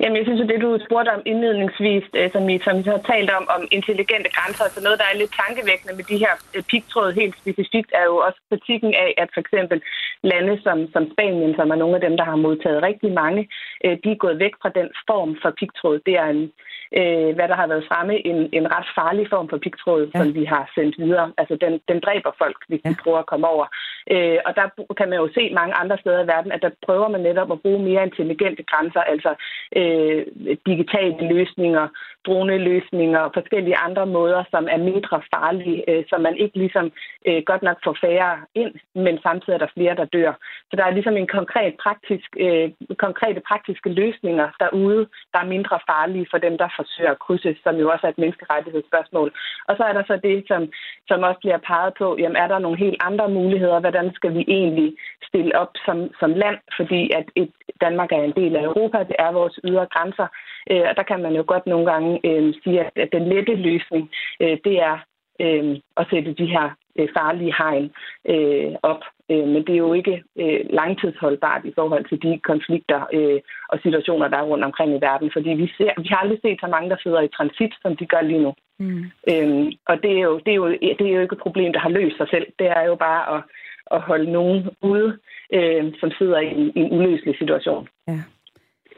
[0.00, 3.02] Jamen, jeg synes, at det, du spurgte om indledningsvis, øh, som, I, som I har
[3.12, 6.62] talt om, om intelligente grænser, altså noget, der er lidt tankevækkende med de her øh,
[6.70, 9.78] pigtråd helt specifikt, er jo også kritikken af, at for eksempel
[10.22, 13.42] lande som, som Spanien, som er nogle af dem, der har modtaget rigtig mange,
[13.84, 16.00] øh, de er gået væk fra den form for pigtråd.
[16.06, 16.52] Det er en,
[16.98, 20.18] øh, hvad der har været fremme, en, en ret farlig form for pigtråd, ja.
[20.18, 21.32] som vi har sendt videre.
[21.40, 22.90] Altså, den, den dræber folk, hvis ja.
[22.90, 23.66] de prøver at komme over.
[24.14, 24.66] Øh, og der
[24.98, 27.62] kan man jo se mange andre steder i verden, at der prøver man netop at
[27.62, 29.30] bruge mere intelligente grænser, altså
[29.76, 30.26] øh,
[30.66, 31.88] digitale løsninger,
[32.26, 36.92] droneløsninger og forskellige andre måder, som er mindre farlige, øh, som man ikke ligesom
[37.28, 40.32] øh, godt nok får færre ind, men samtidig er der flere, der dør.
[40.70, 45.78] Så der er ligesom en konkret praktisk, øh, konkrete praktiske løsninger derude, der er mindre
[45.90, 49.28] farlige for dem, der forsøger at krydse, som jo også er et menneskerettighedsspørgsmål.
[49.68, 50.62] Og så er der så det, som,
[51.08, 54.44] som også bliver peget på, jamen er der nogle helt andre muligheder, hvordan skal vi
[54.48, 54.90] egentlig
[55.28, 59.16] stille op som, som land, fordi at et, Danmark er en del af Europa, det
[59.18, 60.26] er vores ydre grænser,
[60.70, 64.10] øh, og der kan man jo godt nogle gange øh, sige, at, den lette løsning,
[64.42, 64.96] øh, det er
[65.40, 66.66] øh, at sætte de her
[66.98, 67.86] øh, farlige hegn
[68.32, 69.02] øh, op.
[69.30, 73.78] Øh, men det er jo ikke øh, langtidsholdbart i forhold til de konflikter øh, og
[73.82, 75.30] situationer, der er rundt omkring i verden.
[75.32, 78.06] Fordi vi, ser, vi har aldrig set så mange, der sidder i transit, som de
[78.06, 78.52] gør lige nu.
[78.78, 79.04] Mm.
[79.30, 80.68] Øh, og det er, jo, det, er jo,
[80.98, 82.46] det er jo ikke et problem, der har løst sig selv.
[82.58, 83.42] Det er jo bare at,
[83.90, 85.18] at holde nogen ude,
[85.54, 87.88] øh, som sidder i en, i en uløselig situation.
[88.08, 88.20] Ja.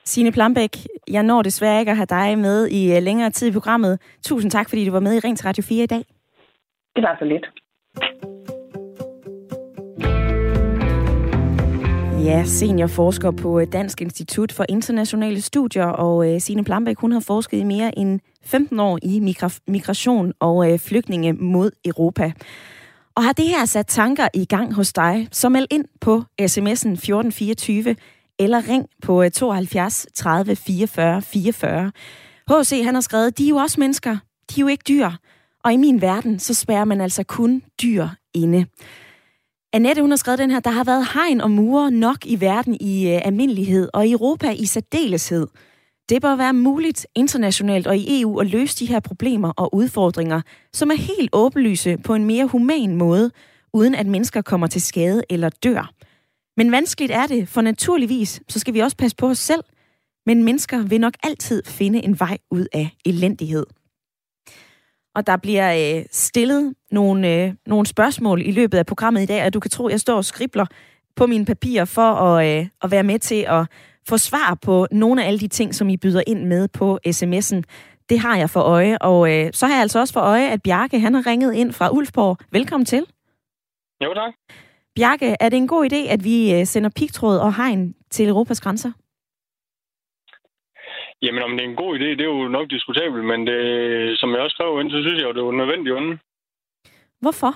[0.05, 0.77] Signe Plambæk,
[1.11, 4.01] jeg når desværre ikke at have dig med i øh, længere tid i programmet.
[4.25, 6.05] Tusind tak, fordi du var med i Rings Radio 4 i dag.
[6.97, 7.47] Det var så lidt.
[12.25, 17.21] Ja, seniorforsker på øh, Dansk Institut for Internationale Studier, og øh, Signe Plambæk, hun har
[17.21, 22.33] forsket i mere end 15 år i migra- migration og flygtninge mod Europa.
[23.15, 26.93] Og har det her sat tanker i gang hos dig, så meld ind på sms'en
[26.93, 27.97] 1424
[28.43, 31.93] eller ring på 72 30 44 44.
[32.51, 32.83] H.C.
[32.85, 34.17] han har skrevet, de er jo også mennesker,
[34.51, 35.11] de er jo ikke dyr.
[35.65, 38.67] Og i min verden, så spærrer man altså kun dyr inde.
[39.73, 42.77] Annette, hun har skrevet den her, der har været hegn og mure nok i verden
[42.81, 45.47] i øh, almindelighed, og i Europa i særdeleshed.
[46.09, 50.41] Det bør være muligt internationalt og i EU at løse de her problemer og udfordringer,
[50.73, 53.31] som er helt åbenlyse på en mere human måde,
[53.73, 55.93] uden at mennesker kommer til skade eller dør.
[56.57, 59.65] Men vanskeligt er det, for naturligvis, så skal vi også passe på os selv.
[60.27, 63.67] Men mennesker vil nok altid finde en vej ud af elendighed.
[65.15, 69.45] Og der bliver øh, stillet nogle, øh, nogle spørgsmål i løbet af programmet i dag,
[69.45, 70.67] og du kan tro, at jeg står og skribler
[71.17, 73.67] på mine papirer for at, øh, at være med til at
[74.09, 77.63] få svar på nogle af alle de ting, som I byder ind med på sms'en.
[78.09, 80.63] Det har jeg for øje, og øh, så har jeg altså også for øje, at
[80.63, 82.39] Bjarke han har ringet ind fra Ulfborg.
[82.51, 83.05] Velkommen til.
[84.05, 84.33] Jo, tak.
[84.97, 88.61] Bjarke, er det en god idé, at vi øh, sender pigtråd og hegn til Europas
[88.61, 88.93] grænser?
[91.23, 93.61] Jamen, om det er en god idé, det er jo nok diskutabelt, men det,
[94.21, 96.19] som jeg også skrev ind, så synes jeg jo, det er nødvendigt onde.
[97.21, 97.53] Hvorfor?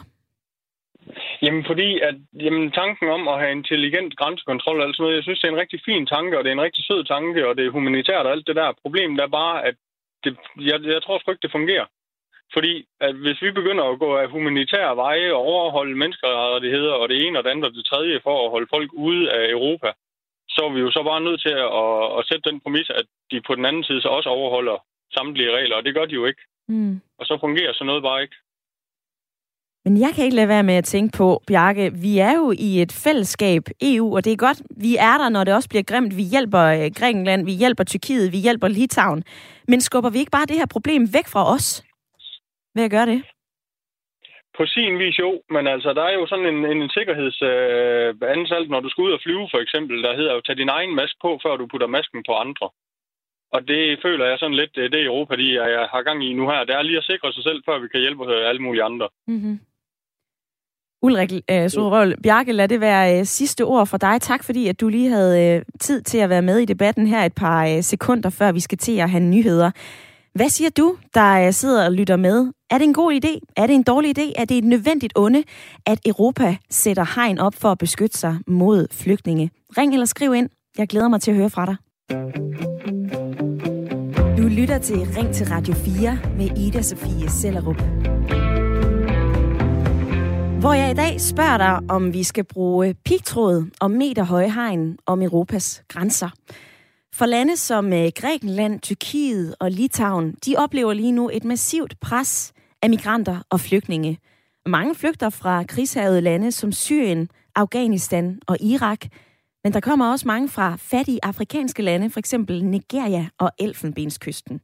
[1.42, 5.52] Jamen, fordi at, jamen, tanken om at have intelligent grænsekontrol, altså jeg synes, det er
[5.52, 8.26] en rigtig fin tanke, og det er en rigtig sød tanke, og det er humanitært
[8.26, 8.78] og alt det der.
[8.82, 9.76] Problemet er bare, at
[10.24, 11.86] det, jeg, jeg tror sgu ikke, det fungerer.
[12.54, 17.26] Fordi at hvis vi begynder at gå af humanitære veje og overholde menneskerettigheder og det
[17.26, 19.90] ene og det andet og det tredje for at holde folk ude af Europa,
[20.48, 21.68] så er vi jo så bare nødt til at,
[22.18, 24.76] at, sætte den præmis, at de på den anden side så også overholder
[25.16, 26.42] samtlige regler, og det gør de jo ikke.
[26.68, 27.00] Mm.
[27.18, 28.36] Og så fungerer sådan noget bare ikke.
[29.84, 32.82] Men jeg kan ikke lade være med at tænke på, Bjarke, vi er jo i
[32.82, 36.16] et fællesskab, EU, og det er godt, vi er der, når det også bliver grimt.
[36.16, 39.24] Vi hjælper øh, Grækenland, vi hjælper Tyrkiet, vi hjælper Litauen.
[39.68, 41.85] Men skubber vi ikke bare det her problem væk fra os?
[42.76, 43.20] Ved at gøre det?
[44.58, 48.80] På sin vis jo, men altså, der er jo sådan en, en sikkerhedsanstalt, øh, når
[48.80, 51.30] du skal ud og flyve for eksempel, der hedder jo, tag din egen mask på,
[51.44, 52.68] før du putter masken på andre.
[53.54, 56.44] Og det føler jeg sådan lidt, det er Europa, de jeg har gang i nu
[56.50, 56.64] her.
[56.64, 59.08] Det er lige at sikre sig selv, før vi kan hjælpe alle mulige andre.
[59.26, 59.58] Mm-hmm.
[61.02, 64.20] Ulrik øh, Sodrøl, Bjarke, lad det være øh, sidste ord for dig.
[64.20, 67.24] Tak fordi, at du lige havde øh, tid til at være med i debatten her
[67.24, 69.70] et par øh, sekunder, før vi skal til at have nyheder.
[70.36, 72.52] Hvad siger du, der sidder og lytter med?
[72.70, 73.52] Er det en god idé?
[73.56, 74.32] Er det en dårlig idé?
[74.36, 75.42] Er det et nødvendigt onde,
[75.86, 79.50] at Europa sætter hegn op for at beskytte sig mod flygtninge?
[79.78, 80.48] Ring eller skriv ind.
[80.78, 81.76] Jeg glæder mig til at høre fra dig.
[84.38, 87.80] Du lytter til Ring til Radio 4 med Ida Sofie Sellerup.
[90.60, 95.22] Hvor jeg i dag spørger dig, om vi skal bruge pigtråd og meterhøje hegn om
[95.22, 96.28] Europas grænser.
[97.18, 102.52] For lande som øh, Grækenland, Tyrkiet og Litauen, de oplever lige nu et massivt pres
[102.82, 104.18] af migranter og flygtninge.
[104.66, 109.06] Mange flygter fra krigshavede lande som Syrien, Afghanistan og Irak,
[109.64, 112.34] men der kommer også mange fra fattige afrikanske lande, f.eks.
[112.48, 114.60] Nigeria og Elfenbenskysten.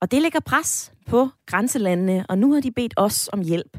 [0.00, 3.78] Og det lægger pres på grænselandene, og nu har de bedt os om hjælp.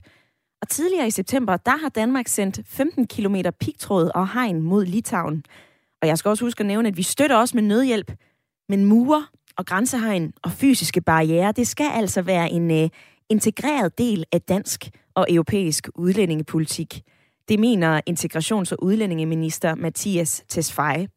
[0.62, 5.44] Og tidligere i september, der har Danmark sendt 15 km pigtråd og hegn mod Litauen.
[6.04, 8.12] Og jeg skal også huske at nævne, at vi støtter også med nødhjælp.
[8.70, 9.26] Men mure
[9.58, 12.90] og grænsehegn og fysiske barriere, det skal altså være en øh,
[13.30, 17.02] integreret del af dansk og europæisk udlændingepolitik.
[17.50, 21.08] Det mener integrations- og udlændingeminister Mathias Tesfaye.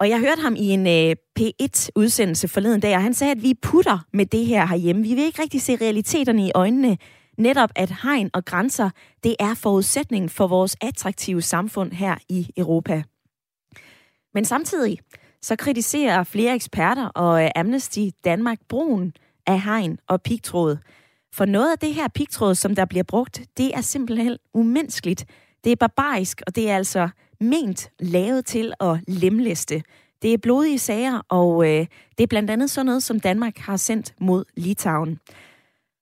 [0.00, 3.54] Og jeg hørte ham i en øh, P1-udsendelse forleden dag, og han sagde, at vi
[3.62, 5.02] putter med det her herhjemme.
[5.02, 6.98] Vi vil ikke rigtig se realiteterne i øjnene.
[7.38, 8.90] Netop at hegn og grænser,
[9.24, 13.02] det er forudsætningen for vores attraktive samfund her i Europa.
[14.34, 14.98] Men samtidig
[15.42, 19.12] så kritiserer flere eksperter og øh, Amnesty Danmark brugen
[19.46, 20.76] af hegn og pigtråd.
[21.34, 25.24] For noget af det her pigtråd, som der bliver brugt, det er simpelthen umenneskeligt.
[25.64, 27.08] Det er barbarisk, og det er altså
[27.40, 29.82] ment lavet til at lemlæste.
[30.22, 31.86] Det er blodige sager, og øh,
[32.18, 35.18] det er blandt andet sådan noget, som Danmark har sendt mod Litauen.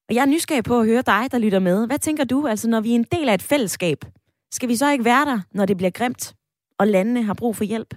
[0.08, 1.86] Og jeg er nysgerrig på at høre dig, der lytter med.
[1.86, 4.04] Hvad tænker du, altså når vi er en del af et fællesskab?
[4.52, 6.34] Skal vi så ikke være der, når det bliver grimt,
[6.78, 7.94] og landene har brug for hjælp?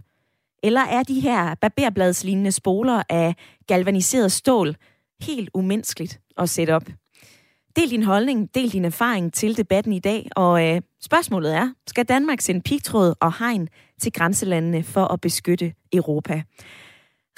[0.64, 3.36] Eller er de her barberbladslignende spoler af
[3.68, 4.76] galvaniseret stål
[5.22, 6.86] helt umenneskeligt at sætte op?
[7.76, 12.06] Del din holdning, del din erfaring til debatten i dag, og øh, spørgsmålet er, skal
[12.06, 13.68] Danmark sende pigtråd og hegn
[14.00, 16.44] til grænselandene for at beskytte Europa?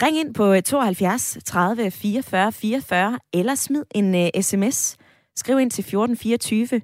[0.01, 4.97] Ring ind på 72 30 44 44, eller smid en øh, sms.
[5.35, 6.81] Skriv ind til 1424.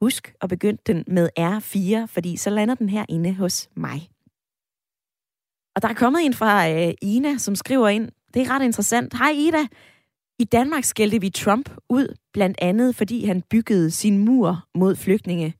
[0.00, 4.08] Husk at begynde den med R4, fordi så lander den her inde hos mig.
[5.76, 8.08] Og der er kommet en fra øh, Ina, som skriver ind.
[8.34, 9.14] Det er ret interessant.
[9.14, 9.66] Hej Ida.
[10.38, 15.54] I Danmark skældte vi Trump ud, blandt andet fordi han byggede sin mur mod flygtninge.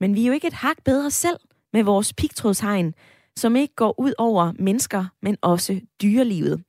[0.00, 1.36] Men vi er jo ikke et hak bedre selv
[1.72, 2.94] med vores pigtrådshegn,
[3.36, 6.62] som ikke går ud over mennesker, men også dyrelivet.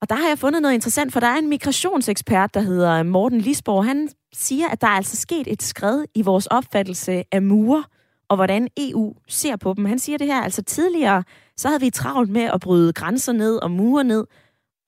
[0.00, 3.40] Og der har jeg fundet noget interessant, for der er en migrationsekspert, der hedder Morten
[3.40, 3.84] Lisborg.
[3.84, 7.84] Han siger, at der er altså sket et skred i vores opfattelse af mure,
[8.28, 9.84] og hvordan EU ser på dem.
[9.84, 11.22] Han siger det her, altså tidligere,
[11.62, 14.24] så havde vi travlt med at bryde grænser ned og mure ned,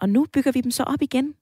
[0.00, 1.34] og nu bygger vi dem så op igen.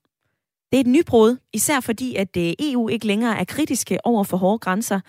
[0.73, 4.37] Det er et nybrud, især fordi, at øh, EU ikke længere er kritiske over for
[4.37, 5.01] hårde grænser,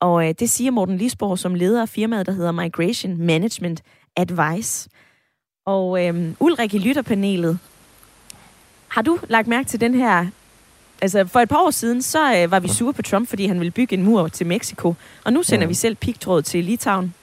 [0.00, 3.82] og øh, det siger Morten Lisborg som leder af firmaet, der hedder Migration Management
[4.16, 4.90] Advice.
[5.66, 7.58] Og øh, Ulrik i lytterpanelet,
[8.88, 10.26] har du lagt mærke til den her...
[11.02, 13.58] Altså, for et par år siden, så øh, var vi sure på Trump, fordi han
[13.58, 14.94] ville bygge en mur til Mexico.
[15.24, 15.68] Og nu sender ja.
[15.68, 17.14] vi selv pigtråd til Litauen.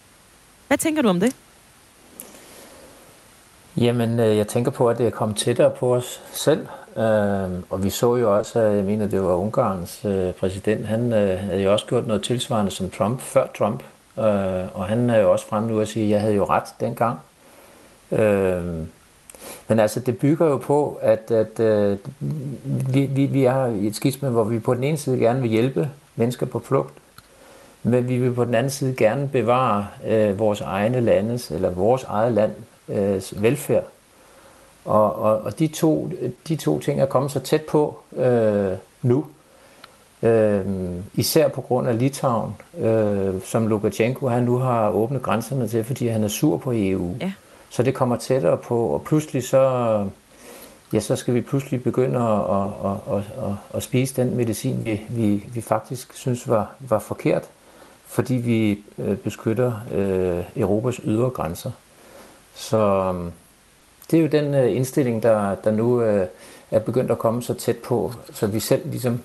[0.68, 1.36] Hvad tænker du om det?
[3.78, 6.68] Jamen, øh, jeg tænker på, at det er kommet tættere på os selv.
[6.98, 11.14] Øhm, og vi så jo også, at jeg mener, det var Ungarns øh, præsident, han
[11.14, 13.84] øh, havde jo også gjort noget tilsvarende som Trump, før Trump.
[14.74, 17.20] Og han er jo også frem nu at sige, at jeg havde jo ret dengang.
[18.12, 18.88] Øhm,
[19.68, 21.98] men altså, det bygger jo på, at, at øh,
[22.94, 25.50] vi, vi, vi er i et skisme, hvor vi på den ene side gerne vil
[25.50, 26.94] hjælpe mennesker på flugt,
[27.84, 32.04] men vi vil på den anden side gerne bevare øh, vores egne landes, eller vores
[32.04, 32.52] eget land
[32.90, 33.84] øh, velfærd.
[34.86, 36.12] Og, og, og de, to,
[36.48, 38.72] de to ting er kommet så tæt på øh,
[39.02, 39.26] nu,
[40.24, 40.66] øh,
[41.14, 46.08] især på grund af Litauen, øh, som Lukashenko han nu har åbnet grænserne til, fordi
[46.08, 47.16] han er sur på EU.
[47.22, 47.32] Ja.
[47.70, 50.06] Så det kommer tættere på, og pludselig så,
[50.94, 52.42] ja, så skal vi pludselig begynde at,
[52.86, 57.44] at, at, at, at spise den medicin, vi, vi, vi faktisk synes var, var forkert,
[58.06, 61.72] fordi vi øh, beskytter øh, Europas ydre grænser.
[62.58, 63.14] Så
[64.12, 66.28] det er jo den øh, indstilling, der, der nu øh,
[66.72, 69.22] er begyndt at komme så tæt på, så vi selv ligesom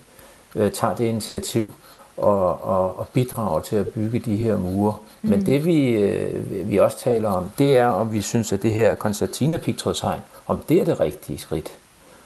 [0.57, 1.75] øh, tager det initiativ
[2.17, 4.95] og, og, og bidrager til at bygge de her mure.
[5.23, 5.31] Mm.
[5.31, 8.73] Men det vi, øh, vi også taler om, det er om vi synes, at det
[8.73, 11.73] her Konstantina pigtrådshegn, om det er det rigtige skridt.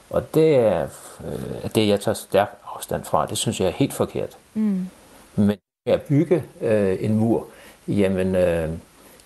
[0.09, 0.87] Og det er
[1.27, 3.25] øh, det, jeg tager stærk afstand fra.
[3.25, 4.37] Det synes jeg er helt forkert.
[4.53, 4.87] Mm.
[5.35, 7.45] Men at bygge øh, en mur,
[7.87, 8.69] jamen øh,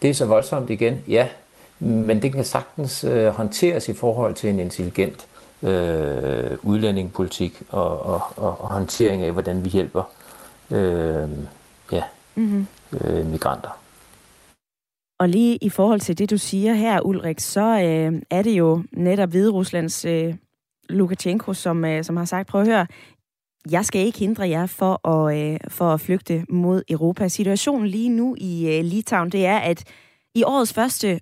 [0.02, 1.04] det er så voldsomt igen.
[1.08, 1.28] Ja,
[1.82, 5.28] men det kan sagtens øh, håndteres i forhold til en intelligent
[5.64, 10.04] øh, udlændingepolitik og, og, og, og håndtering af, hvordan vi hjælper
[10.72, 11.30] øh,
[11.92, 12.04] ja,
[12.36, 12.68] mm-hmm.
[13.02, 13.78] øh, migranter.
[15.20, 18.84] Og lige i forhold til det, du siger her, Ulrik, så øh, er det jo
[18.92, 20.36] netop Hvide Ruslands øh,
[20.90, 22.88] Lukashenko, som, øh, som har sagt, prøv at høre,
[23.72, 27.28] jeg skal ikke hindre jer for at, øh, for at flygte mod Europa.
[27.28, 29.84] Situationen lige nu i øh, Litauen, det er, at
[30.36, 31.20] i årets første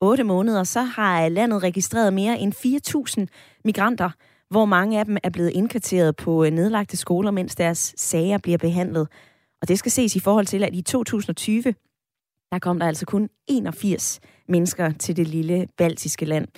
[0.00, 4.10] 8 måneder, så har landet registreret mere end 4.000 migranter,
[4.50, 8.58] hvor mange af dem er blevet indkvarteret på øh, nedlagte skoler, mens deres sager bliver
[8.58, 9.08] behandlet.
[9.62, 11.62] Og det skal ses i forhold til, at i 2020,
[12.52, 16.48] der kom der altså kun 81 mennesker til det lille baltiske land.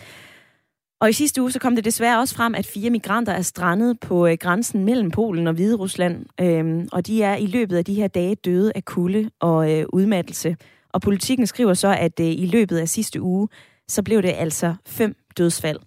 [1.00, 4.00] Og i sidste uge så kom det desværre også frem, at fire migranter er strandet
[4.00, 7.94] på øh, grænsen mellem Polen og Hviderusland, øhm, og de er i løbet af de
[7.94, 10.56] her dage døde af kulde og øh, udmattelse.
[10.96, 13.48] Og politikken skriver så, at øh, i løbet af sidste uge,
[13.88, 15.78] så blev det altså fem dødsfald.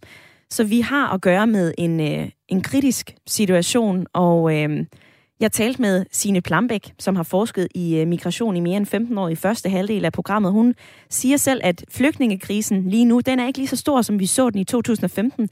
[0.50, 4.86] Så vi har at gøre med en, øh, en kritisk situation, og øh,
[5.40, 9.18] jeg talte med Sine Plambæk, som har forsket i øh, migration i mere end 15
[9.18, 10.52] år i første halvdel af programmet.
[10.52, 10.76] Hun
[11.10, 14.50] siger selv, at flygtningekrisen lige nu, den er ikke lige så stor, som vi så
[14.50, 15.50] den i 2015,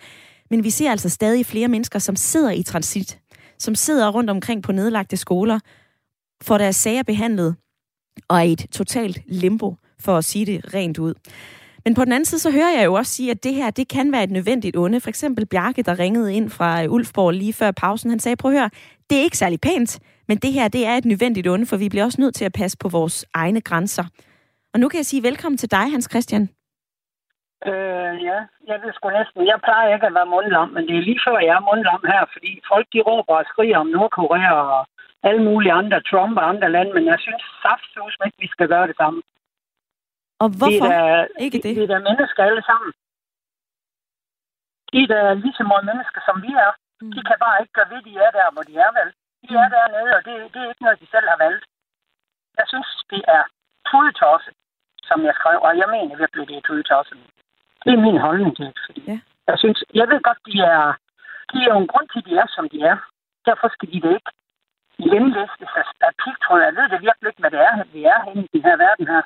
[0.49, 3.19] men vi ser altså stadig flere mennesker, som sidder i transit,
[3.59, 5.59] som sidder rundt omkring på nedlagte skoler,
[6.43, 7.55] får deres sager behandlet,
[8.27, 11.13] og er i et totalt limbo, for at sige det rent ud.
[11.85, 13.87] Men på den anden side, så hører jeg jo også sige, at det her, det
[13.89, 15.01] kan være et nødvendigt onde.
[15.01, 18.51] For eksempel Bjarke, der ringede ind fra øh, Ulfborg lige før pausen, han sagde, prøv
[18.51, 18.69] at høre,
[19.09, 21.89] det er ikke særlig pænt, men det her, det er et nødvendigt onde, for vi
[21.89, 24.05] bliver også nødt til at passe på vores egne grænser.
[24.73, 26.49] Og nu kan jeg sige velkommen til dig, Hans Christian.
[27.69, 28.37] Øh, ja,
[28.69, 29.47] jeg ved sgu næsten.
[29.51, 32.23] Jeg plejer ikke at være mundlam, men det er lige før, jeg er mundlam her,
[32.33, 34.81] fordi folk de råber og skriger om Nordkorea og
[35.23, 38.87] alle mulige andre, Trump og andre lande, men jeg synes saftsus ikke, vi skal gøre
[38.87, 39.21] det samme.
[40.43, 41.75] Og hvorfor det er da, ikke det?
[41.77, 42.91] Vi er da mennesker alle sammen.
[44.91, 46.71] De er da lige så mange mennesker, som vi er.
[47.01, 47.11] Mm.
[47.15, 49.17] De kan bare ikke gøre ved, de er der, hvor de er valgt.
[49.43, 49.73] De er mm.
[49.75, 51.65] dernede, og det, det er ikke noget, de selv har valgt.
[52.59, 53.43] Jeg synes, det er
[53.89, 54.53] tudetosset,
[55.09, 57.17] som jeg skrev, og jeg mener virkelig, det er tudetosset.
[57.85, 59.19] Det er min holdning til det, fordi ja.
[59.49, 60.83] jeg synes, jeg ved godt, de er,
[61.51, 62.97] de er jo en grund til, at de er, som de er.
[63.47, 64.31] Derfor skal de det ikke
[65.09, 65.71] hjemlæstes
[66.07, 66.59] af pigtråd.
[66.67, 69.07] Jeg ved det virkelig ikke, hvad det er, vi er henne i den her verden
[69.13, 69.21] her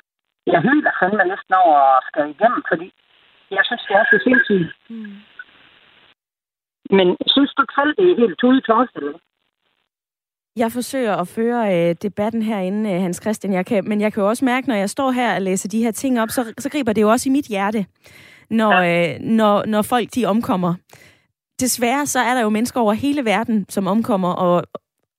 [0.46, 2.88] jeg hyler fandme næsten over at skal igennem, fordi
[3.56, 4.70] jeg synes, det er så sindssygt.
[4.90, 5.16] Mm.
[6.96, 8.62] Men synes du ikke selv, det er helt tude
[8.96, 9.18] eller?
[10.56, 14.22] Jeg forsøger at føre øh, debatten herinde, øh, Hans Christian, jeg kan, men jeg kan
[14.22, 16.70] jo også mærke, når jeg står her og læser de her ting op, så, så
[16.70, 17.86] griber det jo også i mit hjerte,
[18.50, 19.14] når, ja.
[19.14, 20.74] øh, når, når folk de omkommer.
[21.60, 24.64] Desværre så er der jo mennesker over hele verden, som omkommer, og,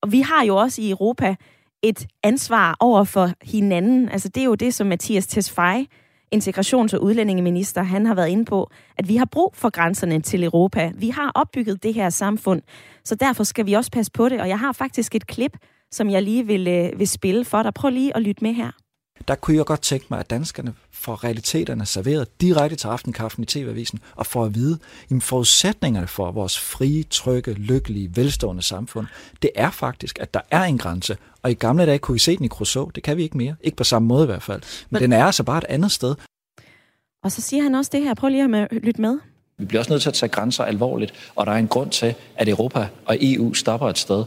[0.04, 1.36] og vi har jo også i Europa
[1.82, 4.10] et ansvar over for hinanden.
[4.10, 5.88] Altså det er jo det, som Mathias Tesfaye,
[6.36, 10.44] integrations- og udlændingeminister, han har været inde på, at vi har brug for grænserne til
[10.44, 10.92] Europa.
[10.96, 12.62] Vi har opbygget det her samfund,
[13.04, 14.42] så derfor skal vi også passe på det.
[14.42, 15.58] Og jeg har faktisk et klip,
[15.92, 17.74] som jeg lige vil, øh, vil spille for dig.
[17.74, 18.83] Prøv lige at lytte med her
[19.28, 23.46] der kunne jeg godt tænke mig, at danskerne får realiteterne serveret direkte til aftenkaffen i
[23.46, 24.80] TV-avisen, og får at vide,
[25.12, 29.08] at forudsætningerne for vores frie, trygge, lykkelige, velstående samfund,
[29.42, 31.18] det er faktisk, at der er en grænse.
[31.42, 32.92] Og i gamle dage kunne I se den i Crusoe.
[32.96, 33.56] Det kan vi ikke mere.
[33.62, 34.62] Ikke på samme måde i hvert fald.
[34.62, 36.16] Men, Men den er altså bare et andet sted.
[37.24, 38.14] Og så siger han også det her.
[38.14, 39.20] Prøv lige at lytte med.
[39.58, 42.16] Vi bliver også nødt til at tage grænser alvorligt, og der er en grund til,
[42.36, 44.26] at Europa og EU stopper et sted.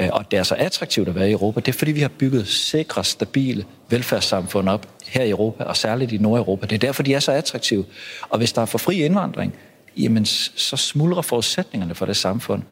[0.00, 2.12] Øh, og det er så attraktivt at være i Europa, det er fordi, vi har
[2.20, 6.66] bygget sikre, stabile velfærdssamfund op her i Europa, og særligt i Nordeuropa.
[6.66, 7.84] Det er derfor, de er så attraktive.
[8.30, 9.50] Og hvis der er for fri indvandring,
[9.96, 10.24] jamen
[10.68, 12.62] så smuldrer forudsætningerne for det samfund.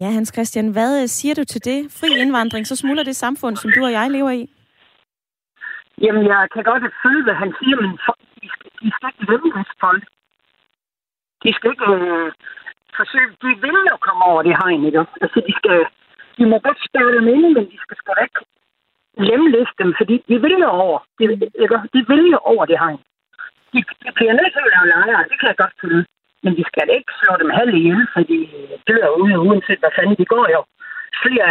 [0.00, 1.78] Ja, Hans Christian, hvad øh, siger du til det?
[2.00, 4.50] Fri indvandring, så smuldrer det samfund, som du og jeg lever i?
[6.02, 7.90] Jamen, jeg kan godt følge, hvad han siger, men
[8.42, 10.04] de skal, de skal ikke lømme folk.
[11.42, 12.32] De skal ikke øh,
[12.98, 14.98] forsøge, de vil jo komme over det hegn, ikke?
[15.24, 15.78] Altså, de skal,
[16.38, 18.40] de må godt spørge dem ind, men de skal sgu da ikke
[19.28, 20.98] lemlæse dem, fordi de vil jo over.
[21.18, 21.24] De,
[21.64, 21.78] ikke?
[21.94, 23.00] de vil jo over det hegn.
[23.72, 26.04] De, de bliver nødt til at lave lejre, det kan jeg godt følge.
[26.42, 28.38] Men de skal ikke slå dem halv ihjel, for de
[28.88, 30.60] dør ude, uanset hvad fanden de går jo.
[31.22, 31.50] Flere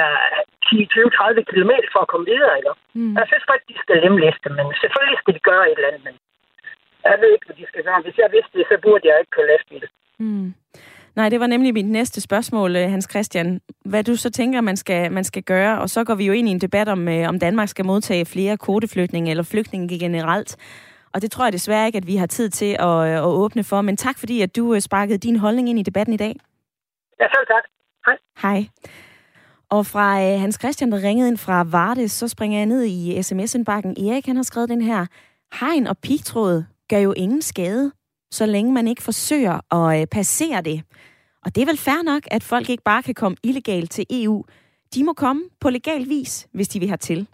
[0.69, 2.73] 10, 20, 30 km for at komme videre, ikke?
[2.97, 3.13] Mm.
[3.17, 6.03] Jeg synes ikke, de skal lemlæse dem, men selvfølgelig skal de gøre et eller andet.
[6.07, 6.16] Men
[7.09, 8.01] jeg ved ikke, hvad de skal gøre.
[8.05, 9.86] Hvis jeg vidste det, så burde jeg ikke køre lastbil.
[10.26, 10.47] Mm.
[11.18, 13.61] Nej, det var nemlig mit næste spørgsmål, øh, Hans Christian.
[13.86, 16.47] Hvad du så tænker, man skal, man skal gøre, og så går vi jo ind
[16.47, 20.57] i en debat om, øh, om Danmark skal modtage flere kvoteflygtninge eller flygtninge generelt.
[21.13, 23.63] Og det tror jeg desværre ikke, at vi har tid til at, øh, at åbne
[23.63, 23.82] for.
[23.82, 26.36] Men tak fordi, at du sparkede din holdning ind i debatten i dag.
[27.20, 27.63] Ja, selv tak.
[28.05, 28.18] Hej.
[28.41, 28.68] Hej.
[29.70, 33.24] Og fra øh, Hans Christian, der ringede ind fra Vardes, så springer jeg ned i
[33.24, 33.91] sms-indbakken.
[33.91, 35.05] Erik, han har skrevet den her.
[35.59, 37.91] Hegn og pigtråd gør jo ingen skade,
[38.32, 40.84] så længe man ikke forsøger at øh, passere det.
[41.45, 44.43] Og det er vel fair nok, at folk ikke bare kan komme illegalt til EU.
[44.93, 47.28] De må komme på legal vis, hvis de vil hertil.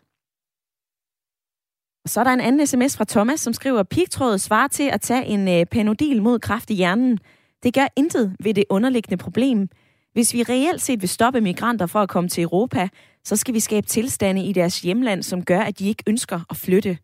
[2.03, 5.01] Og så er der en anden sms fra Thomas, som skriver, pigtrådet svarer til at
[5.01, 7.19] tage en øh, panodil mod kraft i hjernen.
[7.63, 9.69] Det gør intet ved det underliggende problem.
[10.13, 12.89] Hvis vi reelt set vil stoppe migranter fra at komme til Europa,
[13.23, 16.57] så skal vi skabe tilstande i deres hjemland, som gør, at de ikke ønsker at
[16.57, 16.97] flytte.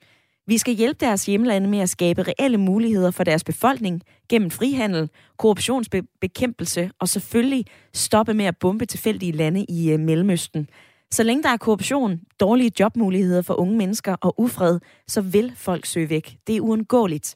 [0.50, 5.10] Vi skal hjælpe deres hjemlande med at skabe reelle muligheder for deres befolkning gennem frihandel,
[5.38, 10.70] korruptionsbekæmpelse og selvfølgelig stoppe med at bombe tilfældige lande i øh, Mellemøsten.
[11.12, 15.86] Så længe der er korruption, dårlige jobmuligheder for unge mennesker og ufred, så vil folk
[15.86, 16.38] søge væk.
[16.48, 17.36] Det er uundgåeligt.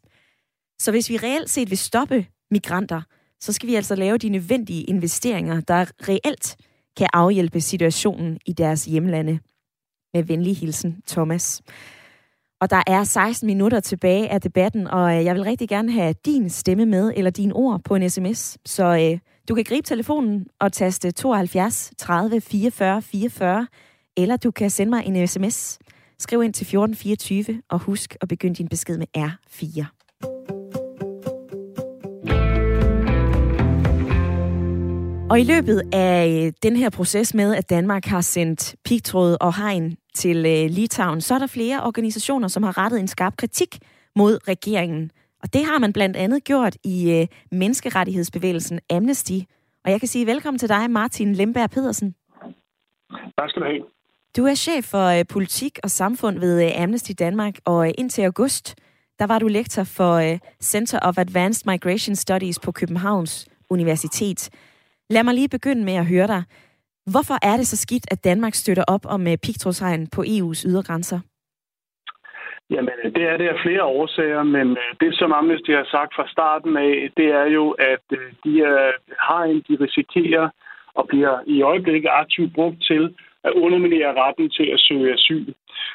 [0.80, 3.02] Så hvis vi reelt set vil stoppe migranter,
[3.40, 6.58] så skal vi altså lave de nødvendige investeringer, der reelt
[6.98, 9.40] kan afhjælpe situationen i deres hjemlande.
[10.14, 11.62] Med venlig hilsen, Thomas.
[12.64, 16.14] Og der er 16 minutter tilbage af debatten, og øh, jeg vil rigtig gerne have
[16.26, 18.58] din stemme med, eller dine ord på en sms.
[18.66, 23.68] Så øh, du kan gribe telefonen og taste 72 30 44 44,
[24.18, 25.80] eller du kan sende mig en sms.
[26.20, 29.86] Skriv ind til 1424, og husk at begynde din besked med R4.
[35.30, 39.58] Og i løbet af øh, den her proces med, at Danmark har sendt pigtråd og
[39.58, 43.80] hegn til øh, Litauen, så er der flere organisationer, som har rettet en skarp kritik
[44.16, 45.12] mod regeringen.
[45.44, 49.40] Og det har man blandt andet gjort i øh, menneskerettighedsbevægelsen Amnesty.
[49.86, 52.16] Og jeg kan sige velkommen til dig, Martin Lemberg Pedersen.
[53.40, 53.84] Tak skal du have.
[54.38, 58.76] Du er chef for politik og samfund ved Amnesty Danmark, og indtil august,
[59.20, 64.50] der var du lektor for Center of Advanced Migration Studies på Københavns Universitet.
[65.10, 66.44] Lad mig lige begynde med at høre dig.
[67.12, 71.20] Hvorfor er det så skidt, at Danmark støtter op om øh, pigtrådshegn på EU's ydergrænser?
[72.70, 76.28] Jamen, det er det af flere årsager, men øh, det, som Amnesty har sagt fra
[76.28, 78.54] starten af, det er jo, at øh, de
[79.20, 80.50] har en, de risikerer
[80.96, 85.54] og bliver i øjeblikket aktivt brugt til at underminere retten til at søge asyl.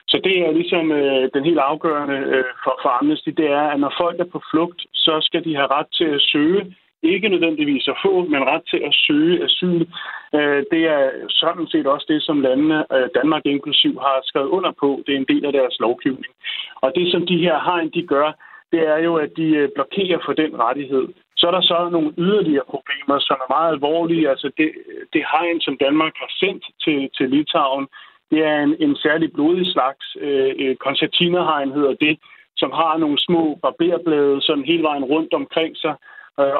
[0.09, 3.81] Så det er ligesom øh, den helt afgørende øh, for, for Amnesty, det er, at
[3.81, 7.89] når folk er på flugt, så skal de have ret til at søge ikke nødvendigvis
[7.89, 9.87] at få, men ret til at søge asyl.
[10.35, 14.73] Øh, det er sådan set også det, som landene, øh, Danmark inklusiv, har skrevet under
[14.81, 15.03] på.
[15.07, 16.33] Det er en del af deres lovgivning.
[16.75, 18.33] Og det, som de her hegn, de gør,
[18.73, 21.07] det er jo, at de øh, blokerer for den rettighed.
[21.37, 24.31] Så er der så nogle yderligere problemer, som er meget alvorlige.
[24.31, 24.71] Altså det,
[25.13, 27.87] det hegn, som Danmark har sendt til, til Litauen,
[28.31, 30.17] det er en, en særlig blodig slags.
[30.21, 32.19] Øh, koncertinerhegn hedder det,
[32.57, 35.95] som har nogle små barberblade sådan hele vejen rundt omkring sig,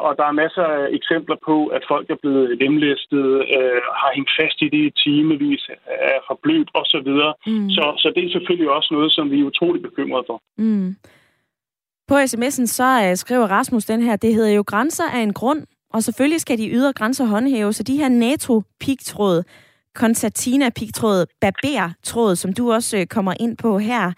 [0.07, 3.25] og der er masser af eksempler på, at folk er blevet lemlæstet,
[3.55, 7.09] øh, har hængt fast i det i timevis, er for blødt osv.
[7.47, 7.69] Mm.
[7.69, 10.41] Så, så det er selvfølgelig også noget, som vi er utroligt bekymrede for.
[10.57, 10.95] Mm.
[12.07, 15.61] På sms'en så uh, skriver Rasmus den her, det hedder jo grænser af en grund,
[15.93, 19.43] og selvfølgelig skal de ydre grænser håndhæves, så de her NATO-pigtråd,
[19.97, 24.11] Concertina-pigtråd, Barber-tråd, som du også uh, kommer ind på her,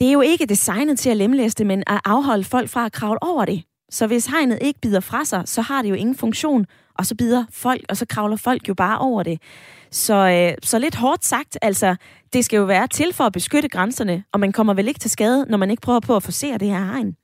[0.00, 3.22] det er jo ikke designet til at lemlæste, men at afholde folk fra at kravle
[3.22, 3.62] over det.
[3.92, 7.14] Så hvis hegnet ikke bider fra sig, så har det jo ingen funktion, og så
[7.14, 9.42] bider folk, og så kravler folk jo bare over det.
[9.90, 11.96] Så, øh, så lidt hårdt sagt, altså,
[12.32, 15.10] det skal jo være til for at beskytte grænserne, og man kommer vel ikke til
[15.10, 17.16] skade, når man ikke prøver på at forsere det her hegn.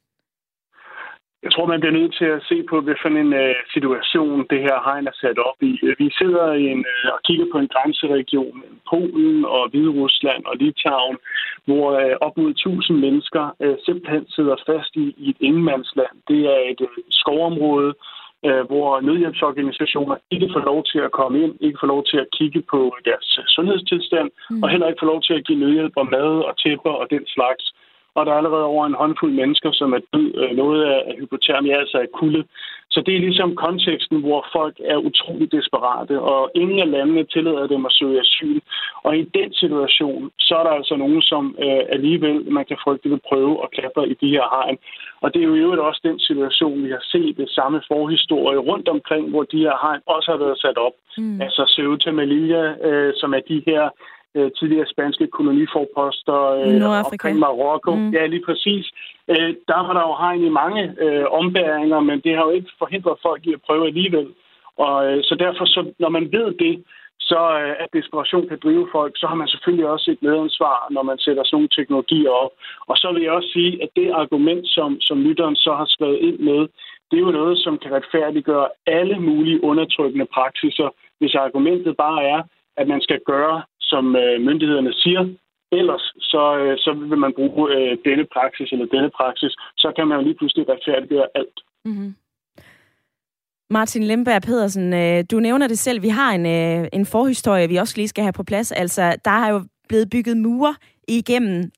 [1.58, 4.76] Jeg tror, man bliver nødt til at se på, hvilken en uh, situation det her
[4.86, 5.72] hegn er sat op i.
[6.02, 10.54] Vi sidder i en, uh, og kigger på en grænseregion, Polen og Hvide Rusland og
[10.60, 11.18] Litauen,
[11.66, 16.14] hvor uh, op mod 1000 mennesker uh, simpelthen sidder fast i, i et ingenmandsland.
[16.28, 17.94] Det er et uh, skovområde,
[18.70, 22.62] hvor nødhjælpsorganisationer ikke får lov til at komme ind, ikke får lov til at kigge
[22.72, 24.62] på deres sundhedstilstand, mm.
[24.62, 27.24] og heller ikke får lov til at give nødhjælp og mad og tæpper og den
[27.26, 27.64] slags
[28.18, 31.76] og der er allerede over en håndfuld mennesker, som er død øh, noget af hypotermia,
[31.82, 32.44] altså af kulde.
[32.90, 37.66] Så det er ligesom konteksten, hvor folk er utroligt desperate, og ingen af landene tillader
[37.66, 38.60] dem at søge asyl.
[39.06, 43.08] Og i den situation, så er der altså nogen, som øh, alligevel, man kan frygte,
[43.08, 44.78] vil prøve at klatre i de her hegn.
[45.22, 48.58] Og det er jo i øvrigt også den situation, vi har set det samme forhistorie
[48.58, 50.92] rundt omkring, hvor de her hegn også har været sat op.
[51.18, 51.40] Mm.
[51.40, 53.90] Altså Ceuta Melilla, øh, som er de her
[54.36, 57.94] øh, tidligere spanske koloniforposter øh, omkring Marokko.
[57.94, 58.10] Mm.
[58.10, 58.84] Ja, lige præcis.
[59.28, 62.70] Øh, der var der jo hegn i mange øh, ombæringer, men det har jo ikke
[62.78, 64.28] forhindret folk i at prøve alligevel.
[64.76, 66.84] Og øh, så derfor, så, når man ved det,
[67.20, 71.02] så øh, at desperation kan drive folk, så har man selvfølgelig også et medansvar, når
[71.02, 72.52] man sætter sådan nogle teknologier op.
[72.90, 76.18] Og så vil jeg også sige, at det argument, som, som lytteren så har skrevet
[76.28, 76.60] ind med,
[77.10, 82.42] det er jo noget, som kan retfærdiggøre alle mulige undertrykkende praksiser, hvis argumentet bare er,
[82.76, 83.62] at man skal gøre
[83.92, 85.22] som øh, myndighederne siger.
[85.72, 89.52] Ellers så, øh, så vil man bruge øh, denne praksis eller denne praksis.
[89.82, 91.58] Så kan man jo lige pludselig retfærdiggøre alt.
[91.84, 92.14] Mm-hmm.
[93.70, 96.02] Martin Lemberg Pedersen, øh, du nævner det selv.
[96.02, 98.72] Vi har en, øh, en forhistorie, vi også lige skal have på plads.
[98.72, 100.74] Altså, der har jo blevet bygget mure
[101.08, 101.70] igennem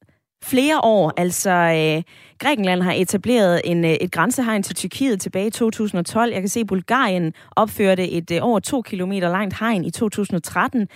[0.45, 1.13] flere år.
[1.17, 2.03] Altså, øh,
[2.39, 6.33] Grækenland har etableret en, øh, et grænsehegn til Tyrkiet tilbage i 2012.
[6.33, 10.89] Jeg kan se, at Bulgarien opførte et øh, over to kilometer langt hegn i 2013.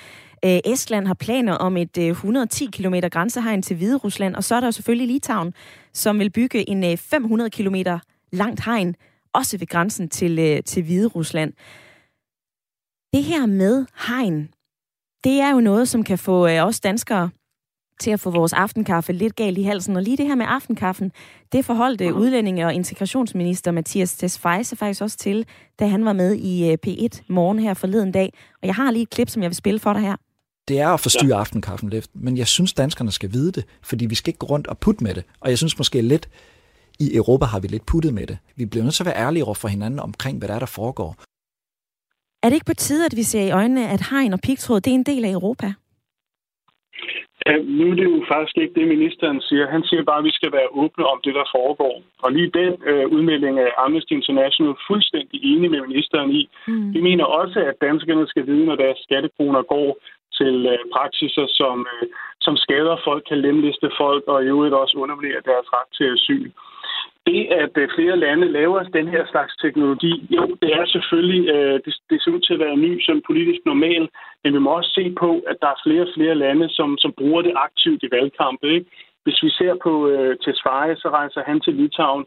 [0.45, 4.55] Øh, Estland har planer om et øh, 110 km grænsehegn til Hvide Rusland, og så
[4.55, 5.55] er der selvfølgelig Litauen,
[5.93, 7.77] som vil bygge en øh, 500 km
[8.33, 8.95] langt hegn,
[9.33, 11.53] også ved grænsen til, øh, til Hvide Rusland.
[13.13, 14.49] Det her med hegn,
[15.25, 17.31] det er jo noget, som kan få øh, os danskere
[18.01, 19.97] til at få vores aftenkaffe lidt galt i halsen.
[19.97, 21.13] Og lige det her med aftenkaffen,
[21.53, 22.19] det forholdte mhm.
[22.19, 25.47] udlændinge- og integrationsminister Mathias Tesfaye faktisk også til,
[25.79, 28.33] da han var med i øh, P1 morgen her forleden dag.
[28.63, 30.17] Og jeg har lige et klip, som jeg vil spille for dig her.
[30.69, 31.41] Det er at forstyrre ja.
[31.41, 34.67] aftenkaffen lidt, men jeg synes, danskerne skal vide det, fordi vi skal ikke gå rundt
[34.67, 35.25] og putte med det.
[35.41, 36.29] Og jeg synes måske lidt,
[37.01, 38.39] i Europa har vi lidt puttet med det.
[38.57, 40.77] Vi bliver nødt til at være ærlige over for hinanden omkring, hvad der er, der
[40.81, 41.11] foregår.
[42.43, 44.91] Er det ikke på tide, at vi ser i øjnene, at hegn og pigtråd, det
[44.91, 45.69] er en del af Europa?
[47.47, 49.73] Ja, nu er det jo faktisk ikke det, ministeren siger.
[49.75, 51.95] Han siger bare, at vi skal være åbne om det, der foregår.
[52.25, 56.43] Og lige den øh, udmelding af Amnesty International fuldstændig enig med ministeren i.
[56.69, 56.95] Mm.
[56.95, 59.89] Vi mener også, at danskerne skal vide, når deres skattekroner går
[60.39, 62.09] til øh, praksiser, som, øh,
[62.41, 66.51] som skader folk, kan lemliste folk og i øvrigt også underminere deres ret til asyl
[67.27, 71.81] det, at øh, flere lande laver den her slags teknologi, jo, det er selvfølgelig, øh,
[71.85, 74.09] det, det ser ud til at være ny som politisk normal,
[74.45, 77.13] men vi må også se på, at der er flere og flere lande, som, som
[77.19, 78.67] bruger det aktivt i valgkampe.
[78.77, 78.91] Ikke?
[79.25, 82.25] Hvis vi ser på øh, Tesfaye, så rejser han til Litauen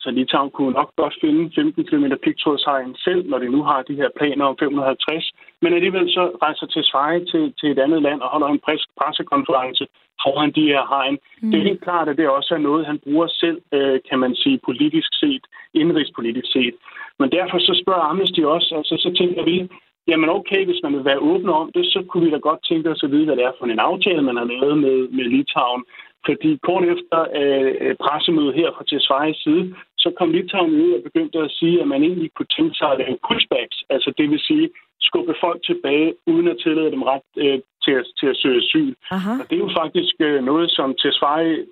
[0.00, 3.94] så Litauen kunne nok godt finde 15 km pigtrådshegn selv, når de nu har de
[3.94, 5.32] her planer om 550.
[5.62, 8.82] Men alligevel så rejser til Sverige til, til et andet land og holder en pres,
[9.00, 9.84] pressekonference
[10.22, 11.16] foran de her hegn.
[11.42, 11.50] Mm.
[11.50, 14.34] Det er helt klart, at det også er noget, han bruger selv, øh, kan man
[14.34, 15.44] sige, politisk set,
[15.74, 16.74] indrigspolitisk set.
[17.18, 19.68] Men derfor så spørger Amnesty også, altså så tænker vi,
[20.08, 22.90] jamen okay, hvis man vil være åbne om det, så kunne vi da godt tænke
[22.90, 25.84] os at vide, hvad det er for en aftale, man har lavet med, med Litauen.
[26.26, 31.38] Fordi kort efter øh, pressemødet her fra Tesfayes side, så kom Litauen ud og begyndte
[31.38, 34.68] at sige, at man egentlig kunne tænke sig at lave pushbacks, altså det vil sige
[35.00, 38.94] skubbe folk tilbage, uden at tillade dem ret øh, til, at, til at søge asyl.
[39.10, 39.32] Aha.
[39.40, 41.66] Og det er jo faktisk øh, noget, som Tesfaye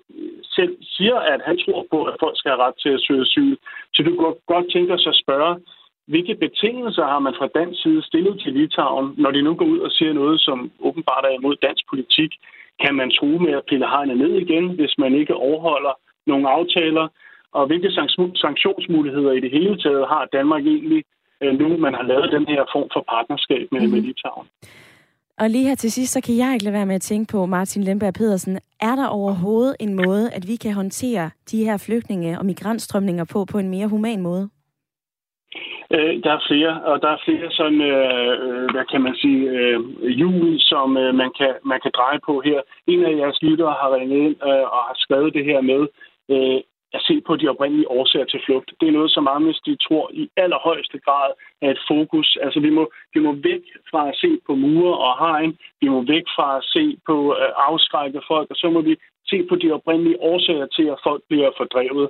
[0.55, 3.55] selv siger, at han tror på, at folk skal have ret til at søge asyl.
[3.93, 5.55] Så du kunne godt tænke os at spørge,
[6.07, 9.79] hvilke betingelser har man fra dansk side stillet til Litauen, når de nu går ud
[9.79, 12.31] og siger noget, som åbenbart er imod dansk politik?
[12.83, 15.93] Kan man true med at pille hegnet ned igen, hvis man ikke overholder
[16.27, 17.07] nogle aftaler?
[17.53, 17.91] Og hvilke
[18.35, 21.03] sanktionsmuligheder i det hele taget har Danmark egentlig,
[21.43, 23.93] øh, nu man har lavet den her form for partnerskab med, mm-hmm.
[23.93, 24.47] med Litauen?
[25.39, 27.45] Og lige her til sidst, så kan jeg ikke lade være med at tænke på,
[27.45, 32.39] Martin Lemberg Pedersen, er der overhovedet en måde, at vi kan håndtere de her flygtninge
[32.39, 34.49] og migrantstrømninger på, på en mere human måde?
[35.95, 39.41] Øh, der er flere, og der er flere sådan, øh, øh, hvad kan man sige,
[39.49, 39.79] øh,
[40.19, 42.59] hjul, som øh, man, kan, man kan dreje på her.
[42.87, 45.81] En af jeres lyttere har ringet ind øh, og har skrevet det her med
[46.33, 46.59] øh,
[46.97, 48.69] at se på de oprindelige årsager til flugt.
[48.79, 51.29] Det er noget, som Amnesty tror i allerhøjeste grad
[51.61, 52.37] er et fokus.
[52.43, 52.83] Altså vi må,
[53.13, 56.63] vi må væk fra at se på mure og hegn, vi må væk fra at
[56.75, 58.95] se på øh, afskrække folk, og så må vi
[59.31, 62.09] se på de oprindelige årsager til, at folk bliver fordrevet.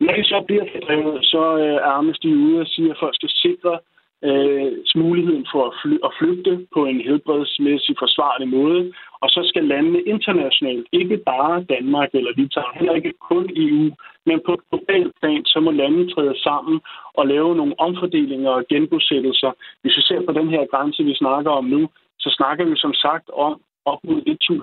[0.00, 3.32] Når de så bliver fordrevet, så øh, er Amnesty ude og siger, at folk skal
[3.44, 3.78] sikre
[4.24, 8.92] øh, muligheden for at, fly, at flygte på en helbredsmæssig forsvarlig måde.
[9.22, 13.86] Og så skal landene internationalt, ikke bare Danmark eller Litauen, heller ikke kun EU,
[14.26, 16.80] men på global plan, så må landene træde sammen
[17.14, 19.52] og lave nogle omfordelinger og genbosættelser.
[19.82, 21.88] Hvis vi ser på den her grænse, vi snakker om nu,
[22.18, 24.20] så snakker vi som sagt om op mod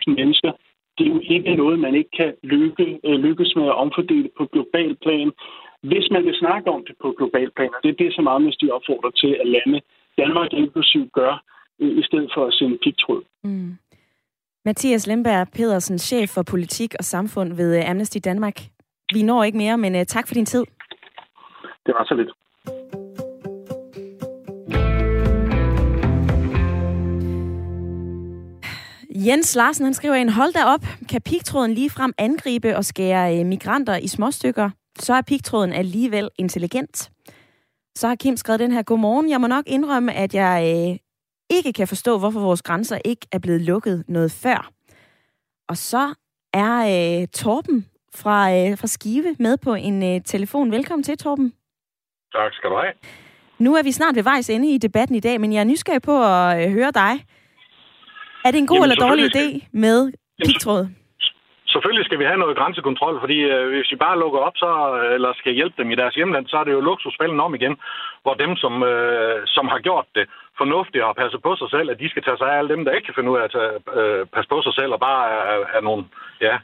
[0.08, 0.52] 1.000 mennesker,
[0.98, 4.46] det er jo ikke noget, man ikke kan lykke, øh, lykkes med at omfordele på
[4.46, 5.32] global plan.
[5.92, 8.66] Hvis man vil snakke om det på global plan, og det er det, som Amnesty
[8.78, 9.82] opfordrer til, at lande
[10.18, 11.34] Danmark inklusiv gør,
[11.82, 13.24] øh, i stedet for at sende pigtråd.
[13.44, 13.78] Mm.
[14.66, 18.58] Mathias Lemberg Pedersen, chef for politik og samfund ved øh, Amnesty Danmark.
[19.14, 20.64] Vi når ikke mere, men uh, tak for din tid.
[21.86, 22.32] Det var så lidt.
[29.28, 33.40] Jens Larsen han skriver ind, hold da op, kan pigtråden lige frem angribe og skære
[33.40, 34.70] øh, migranter i småstykker?
[35.00, 37.12] Så er pigtråden alligevel intelligent.
[37.96, 40.98] Så har Kim skrevet den her, godmorgen, jeg må nok indrømme, at jeg øh,
[41.50, 44.72] ikke kan forstå, hvorfor vores grænser ikke er blevet lukket noget før.
[45.70, 46.14] Og så
[46.54, 46.76] er
[47.22, 47.86] øh, Torben
[48.16, 50.72] fra, øh, fra Skive med på en øh, telefon.
[50.72, 51.54] Velkommen til, Torben.
[52.34, 52.94] Tak skal du have.
[53.60, 56.02] Nu er vi snart ved vejs ende i debatten i dag, men jeg er nysgerrig
[56.02, 57.26] på at øh, høre dig.
[58.46, 60.12] Er det en god Jamen, eller dårlig idé med
[60.46, 60.88] pigtråd?
[61.76, 65.14] Selvfølgelig skal vi have noget grænsekontrol, fordi øh, hvis vi bare lukker op, så, øh,
[65.16, 67.76] eller skal hjælpe dem i deres hjemland, så er det jo luksusfælden om igen,
[68.24, 70.26] hvor dem, som, øh, som har gjort det
[70.60, 72.92] fornuftigt og passer på sig selv, at de skal tage sig af alle dem, der
[72.92, 75.58] ikke kan finde ud af at tage, øh, passe på sig selv, og bare er,
[75.78, 76.04] er nogle
[76.48, 76.56] ja,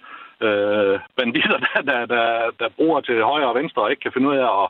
[0.45, 2.25] øh, banditter, der, der, der,
[2.59, 4.67] der bruger til højre og venstre og ikke kan finde ud af at,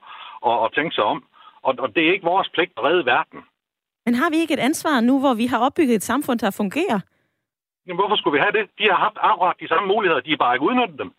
[0.50, 1.20] at, at tænke sig om.
[1.68, 3.40] Og, og det er ikke vores pligt at redde verden.
[4.06, 7.00] Men har vi ikke et ansvar nu, hvor vi har opbygget et samfund, der fungerer?
[7.92, 8.66] Jamen, hvorfor skulle vi have det?
[8.80, 11.12] De har haft akkurat de samme muligheder, de har bare ikke udnyttet dem.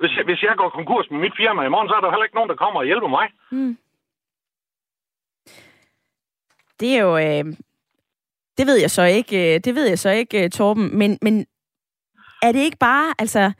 [0.00, 2.28] Hvis jeg, hvis jeg går konkurs med mit firma i morgen, så er der heller
[2.28, 3.26] ikke nogen, der kommer og hjælper mig.
[3.50, 3.78] Mm.
[6.80, 7.12] Det er jo...
[7.18, 7.44] Øh,
[8.58, 11.46] det ved jeg så ikke, øh, det ved jeg så ikke, øh, Torben, men, men
[12.42, 13.52] er det ikke bare, altså,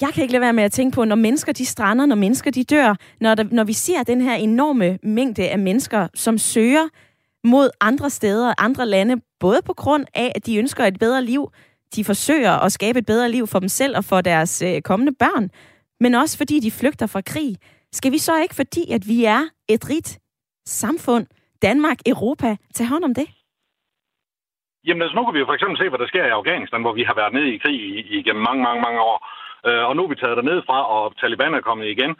[0.00, 2.50] jeg kan ikke lade være med at tænke på, når mennesker de strander, når mennesker
[2.50, 6.88] de dør, når, der, når vi ser den her enorme mængde af mennesker, som søger
[7.44, 11.52] mod andre steder, andre lande, både på grund af, at de ønsker et bedre liv,
[11.96, 15.12] de forsøger at skabe et bedre liv for dem selv og for deres øh, kommende
[15.18, 15.50] børn,
[16.00, 17.56] men også fordi de flygter fra krig.
[17.92, 20.18] Skal vi så ikke, fordi at vi er et rigt
[20.66, 21.26] samfund,
[21.62, 23.28] Danmark, Europa, tage hånd om det?
[24.86, 26.92] Jamen altså, nu kan vi jo for eksempel se, hvad der sker i Afghanistan, hvor
[26.92, 27.78] vi har været nede i krig
[28.18, 29.18] igennem mange, mange, mange år.
[29.68, 32.12] Øh, og nu er vi taget derned fra, og Taliban er kommet igen.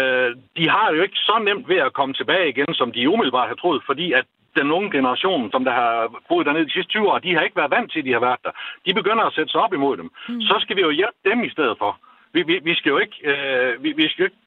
[0.00, 3.48] Øh, de har jo ikke så nemt ved at komme tilbage igen, som de umiddelbart
[3.48, 7.08] har troet, fordi at den unge generation, som der har boet dernede de sidste 20
[7.10, 8.50] år, de har ikke været vant til, at de har været der.
[8.86, 10.10] De begynder at sætte sig op imod dem.
[10.28, 10.40] Mm.
[10.40, 11.98] Så skal vi jo hjælpe dem i stedet for.
[12.32, 14.44] Vi, vi, vi skal jo ikke, øh, vi, vi skal jo ikke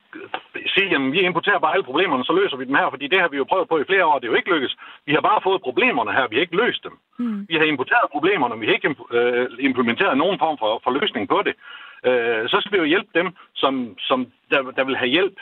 [0.76, 3.28] sige, at vi importerer bare alle problemerne, så løser vi dem her, fordi det har
[3.28, 4.76] vi jo prøvet på i flere år, det er jo ikke lykkes.
[5.06, 6.96] Vi har bare fået problemerne her, vi har ikke løst dem.
[7.20, 7.46] Mm.
[7.50, 11.42] Vi har importeret problemerne, vi har ikke øh, implementeret nogen form for, for løsning på
[11.48, 11.54] det.
[12.08, 15.38] Øh, så skal vi jo hjælpe dem, som, som der, der vil have hjælp.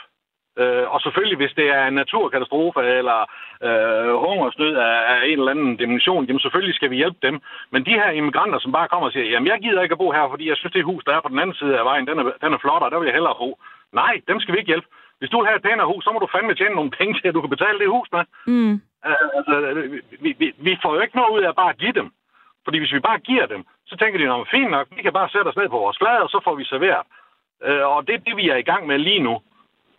[0.62, 3.18] Øh, og selvfølgelig, hvis det er en naturkatastrofe eller
[3.66, 7.40] øh, hungersnød af, af en eller anden dimension, jamen selvfølgelig skal vi hjælpe dem.
[7.72, 10.10] Men de her immigranter, som bare kommer og siger, jamen jeg gider ikke at bo
[10.10, 12.18] her, fordi jeg synes, det hus, der er på den anden side af vejen, den
[12.18, 13.58] er, den er flot, og der vil jeg hellere bo.
[13.92, 14.88] Nej, dem skal vi ikke hjælpe.
[15.18, 17.28] Hvis du vil have et pænere hus, så må du fandme tjene nogle penge til,
[17.28, 18.24] at du kan betale det hus med.
[18.46, 18.74] Mm.
[19.08, 19.54] Øh, altså,
[20.20, 22.08] vi, vi, vi får jo ikke noget ud af at bare give dem.
[22.64, 25.28] Fordi hvis vi bare giver dem, så tænker de, at fint nok, vi kan bare
[25.28, 27.04] sætte os ned på vores flade, og så får vi serveret.
[27.66, 29.34] Øh, og det er det, vi er i gang med lige nu.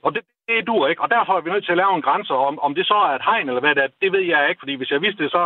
[0.03, 2.33] Og det, det dur ikke, og derfor er vi nødt til at lave en grænse.
[2.33, 4.61] Om, om det så er et hegn eller hvad det er, det ved jeg ikke,
[4.63, 5.43] fordi hvis jeg vidste det, så,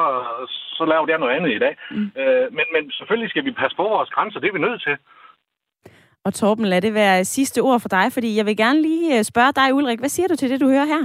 [0.78, 1.74] så laver jeg noget andet i dag.
[1.92, 2.12] Mm.
[2.22, 4.96] Øh, men, men selvfølgelig skal vi passe på vores grænser, det er vi nødt til.
[6.26, 9.24] Og Torben, lad det være sidste ord for dig, fordi jeg vil gerne lige øh,
[9.24, 11.04] spørge dig, Ulrik, hvad siger du til det, du hører her?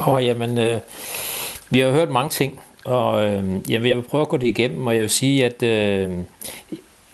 [0.00, 0.80] Åh, oh, jamen, øh,
[1.70, 4.46] vi har hørt mange ting, og øh, jeg, vil, jeg vil prøve at gå det
[4.46, 6.10] igennem, og jeg vil sige, at øh,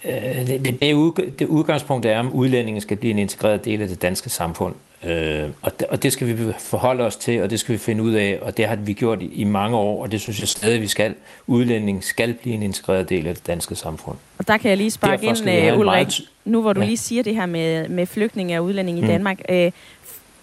[0.04, 4.02] øh det, det, det udgangspunkt er, at udlændingen skal blive en integreret del af det
[4.02, 4.74] danske samfund.
[5.04, 8.02] Øh, og, det, og det skal vi forholde os til, og det skal vi finde
[8.02, 10.48] ud af, og det har vi gjort i, i mange år, og det synes jeg
[10.48, 11.14] stadig, vi skal.
[11.46, 14.16] Udlænding skal blive en integreret del af det danske samfund.
[14.38, 16.20] Og der kan jeg lige sparke ind, uh, Ulrik, meget...
[16.44, 16.86] nu hvor du ja.
[16.86, 19.08] lige siger det her med, med flygtninge og udlændinge mm.
[19.08, 19.40] i Danmark.
[19.52, 19.70] Uh,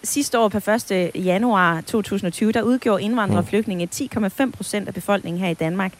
[0.02, 0.58] sidste år på
[0.90, 1.10] 1.
[1.14, 3.48] januar 2020, der udgjorde indvandrere og mm.
[3.48, 5.92] flygtninge 10,5 procent af befolkningen her i Danmark.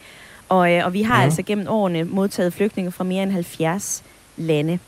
[0.53, 1.23] Og, uh, og vi har mm.
[1.23, 4.03] altså gennem årene modtaget flygtninge fra mere end 70
[4.37, 4.79] lande.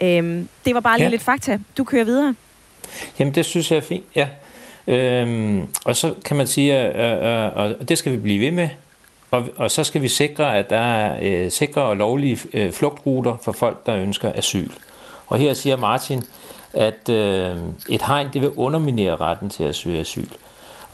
[0.00, 1.10] Uh, det var bare lige ja.
[1.10, 1.58] lidt fakta.
[1.78, 2.34] Du kører videre.
[3.18, 4.28] Jamen, det synes jeg er fint, ja.
[4.86, 8.68] Øhm, og så kan man sige, at øh, øh, det skal vi blive ved med.
[9.30, 13.36] Og, og så skal vi sikre, at der er øh, sikre og lovlige øh, flugtruter
[13.42, 14.70] for folk, der ønsker asyl.
[15.26, 16.22] Og her siger Martin,
[16.72, 17.56] at øh,
[17.88, 20.28] et hegn det vil underminere retten til at søge asyl.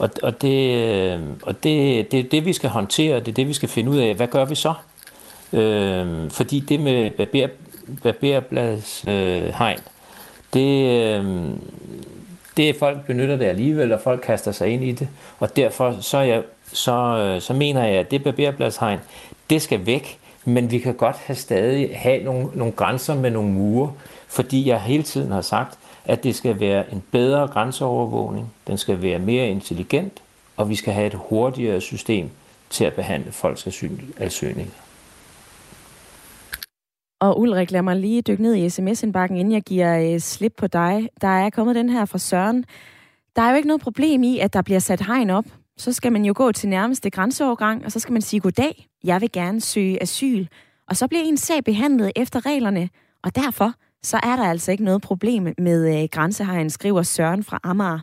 [0.01, 3.47] Og, og, det, øh, og det, det er det, vi skal håndtere, det er det,
[3.47, 4.15] vi skal finde ud af.
[4.15, 4.73] Hvad gør vi så?
[5.53, 7.11] Øh, fordi det med
[8.03, 8.77] barber,
[9.07, 9.79] øh, hegn,
[10.53, 11.49] det, øh,
[12.57, 15.07] det er folk benytter det alligevel, og folk kaster sig ind i det.
[15.39, 16.43] Og derfor så, jeg,
[16.73, 18.99] så, øh, så mener jeg, at det barberbladshegn,
[19.49, 23.51] det skal væk, men vi kan godt have stadig have nogle, nogle grænser med nogle
[23.51, 23.91] mure,
[24.27, 29.01] fordi jeg hele tiden har sagt, at det skal være en bedre grænseovervågning, den skal
[29.01, 30.21] være mere intelligent,
[30.57, 32.29] og vi skal have et hurtigere system
[32.69, 34.73] til at behandle folks asylsøgninger.
[37.21, 40.67] Og Ulrik, lad mig lige dykke ned i sms-indbakken, inden jeg giver øh, slip på
[40.67, 41.09] dig.
[41.21, 42.65] Der er kommet den her fra Søren.
[43.35, 45.45] Der er jo ikke noget problem i, at der bliver sat hegn op.
[45.77, 49.21] Så skal man jo gå til nærmeste grænseovergang, og så skal man sige, goddag, jeg
[49.21, 50.45] vil gerne søge asyl.
[50.87, 52.89] Og så bliver en sag behandlet efter reglerne,
[53.23, 53.73] og derfor
[54.03, 57.99] så er der altså ikke noget problem med øh, grænsehegn, skriver Søren fra Amager.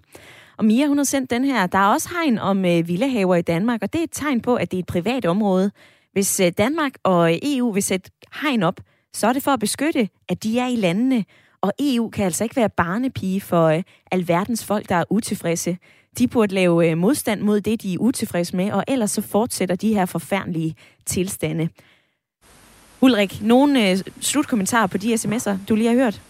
[0.56, 1.66] Og Mia, hun har sendt den her.
[1.66, 4.54] Der er også hegn om øh, villahaver i Danmark, og det er et tegn på,
[4.54, 5.70] at det er et privat område.
[6.12, 8.10] Hvis øh, Danmark og øh, EU vil sætte
[8.42, 8.80] hegn op,
[9.12, 11.24] så er det for at beskytte, at de er i landene.
[11.60, 13.82] Og EU kan altså ikke være barnepige for øh,
[14.12, 15.78] alverdens folk, der er utilfredse.
[16.18, 19.76] De burde lave øh, modstand mod det, de er utilfredse med, og ellers så fortsætter
[19.76, 20.74] de her forfærdelige
[21.06, 21.68] tilstande.
[23.00, 26.20] Ulrik, nogen øh, slutkommentarer på de sms'er, du lige har hørt?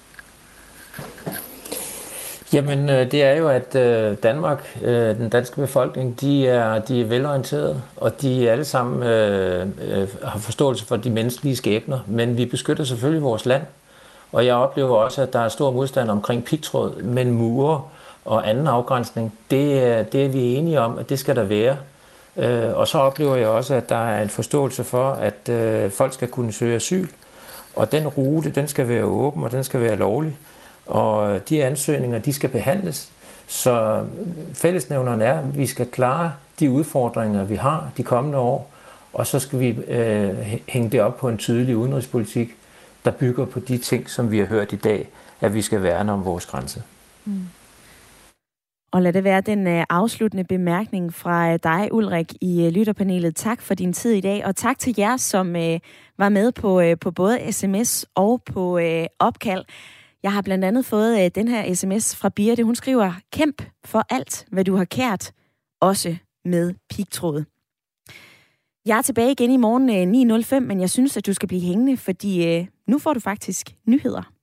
[2.53, 7.01] Jamen, øh, det er jo, at øh, Danmark, øh, den danske befolkning, de er, de
[7.01, 12.37] er velorienterede, og de alle sammen øh, øh, har forståelse for de menneskelige skæbner, men
[12.37, 13.62] vi beskytter selvfølgelig vores land.
[14.33, 17.83] Og jeg oplever også, at der er stor modstand omkring pigtråd, men mure
[18.25, 21.77] og anden afgrænsning, det, det er vi enige om, at det skal der være.
[22.39, 26.12] Øh, og så oplever jeg også, at der er en forståelse for, at øh, folk
[26.12, 27.09] skal kunne søge asyl,
[27.76, 30.36] og den rute, den skal være åben, og den skal være lovlig.
[30.86, 33.12] Og de ansøgninger, de skal behandles.
[33.47, 34.05] Så
[34.55, 38.70] fællesnævneren er, at vi skal klare de udfordringer, vi har de kommende år,
[39.12, 42.57] og så skal vi øh, hænge det op på en tydelig udenrigspolitik,
[43.05, 45.09] der bygger på de ting, som vi har hørt i dag,
[45.41, 46.82] at vi skal værne om vores grænse.
[47.24, 47.41] Mm.
[48.93, 53.36] Og lad det være den øh, afsluttende bemærkning fra øh, dig, Ulrik, i øh, lytterpanelet.
[53.36, 55.55] Tak for din tid i dag, og tak til jer, som
[56.18, 58.80] var med på, på både sms og på
[59.18, 59.64] opkald.
[60.22, 62.64] Jeg har blandt andet fået den her sms fra Birte.
[62.64, 65.32] Hun skriver, kæmp for alt, hvad du har kært,
[65.80, 67.45] også med pigtråd.
[68.86, 71.97] Jeg er tilbage igen i morgen 9.05, men jeg synes, at du skal blive hængende,
[71.97, 74.38] fordi nu får du faktisk nyheder.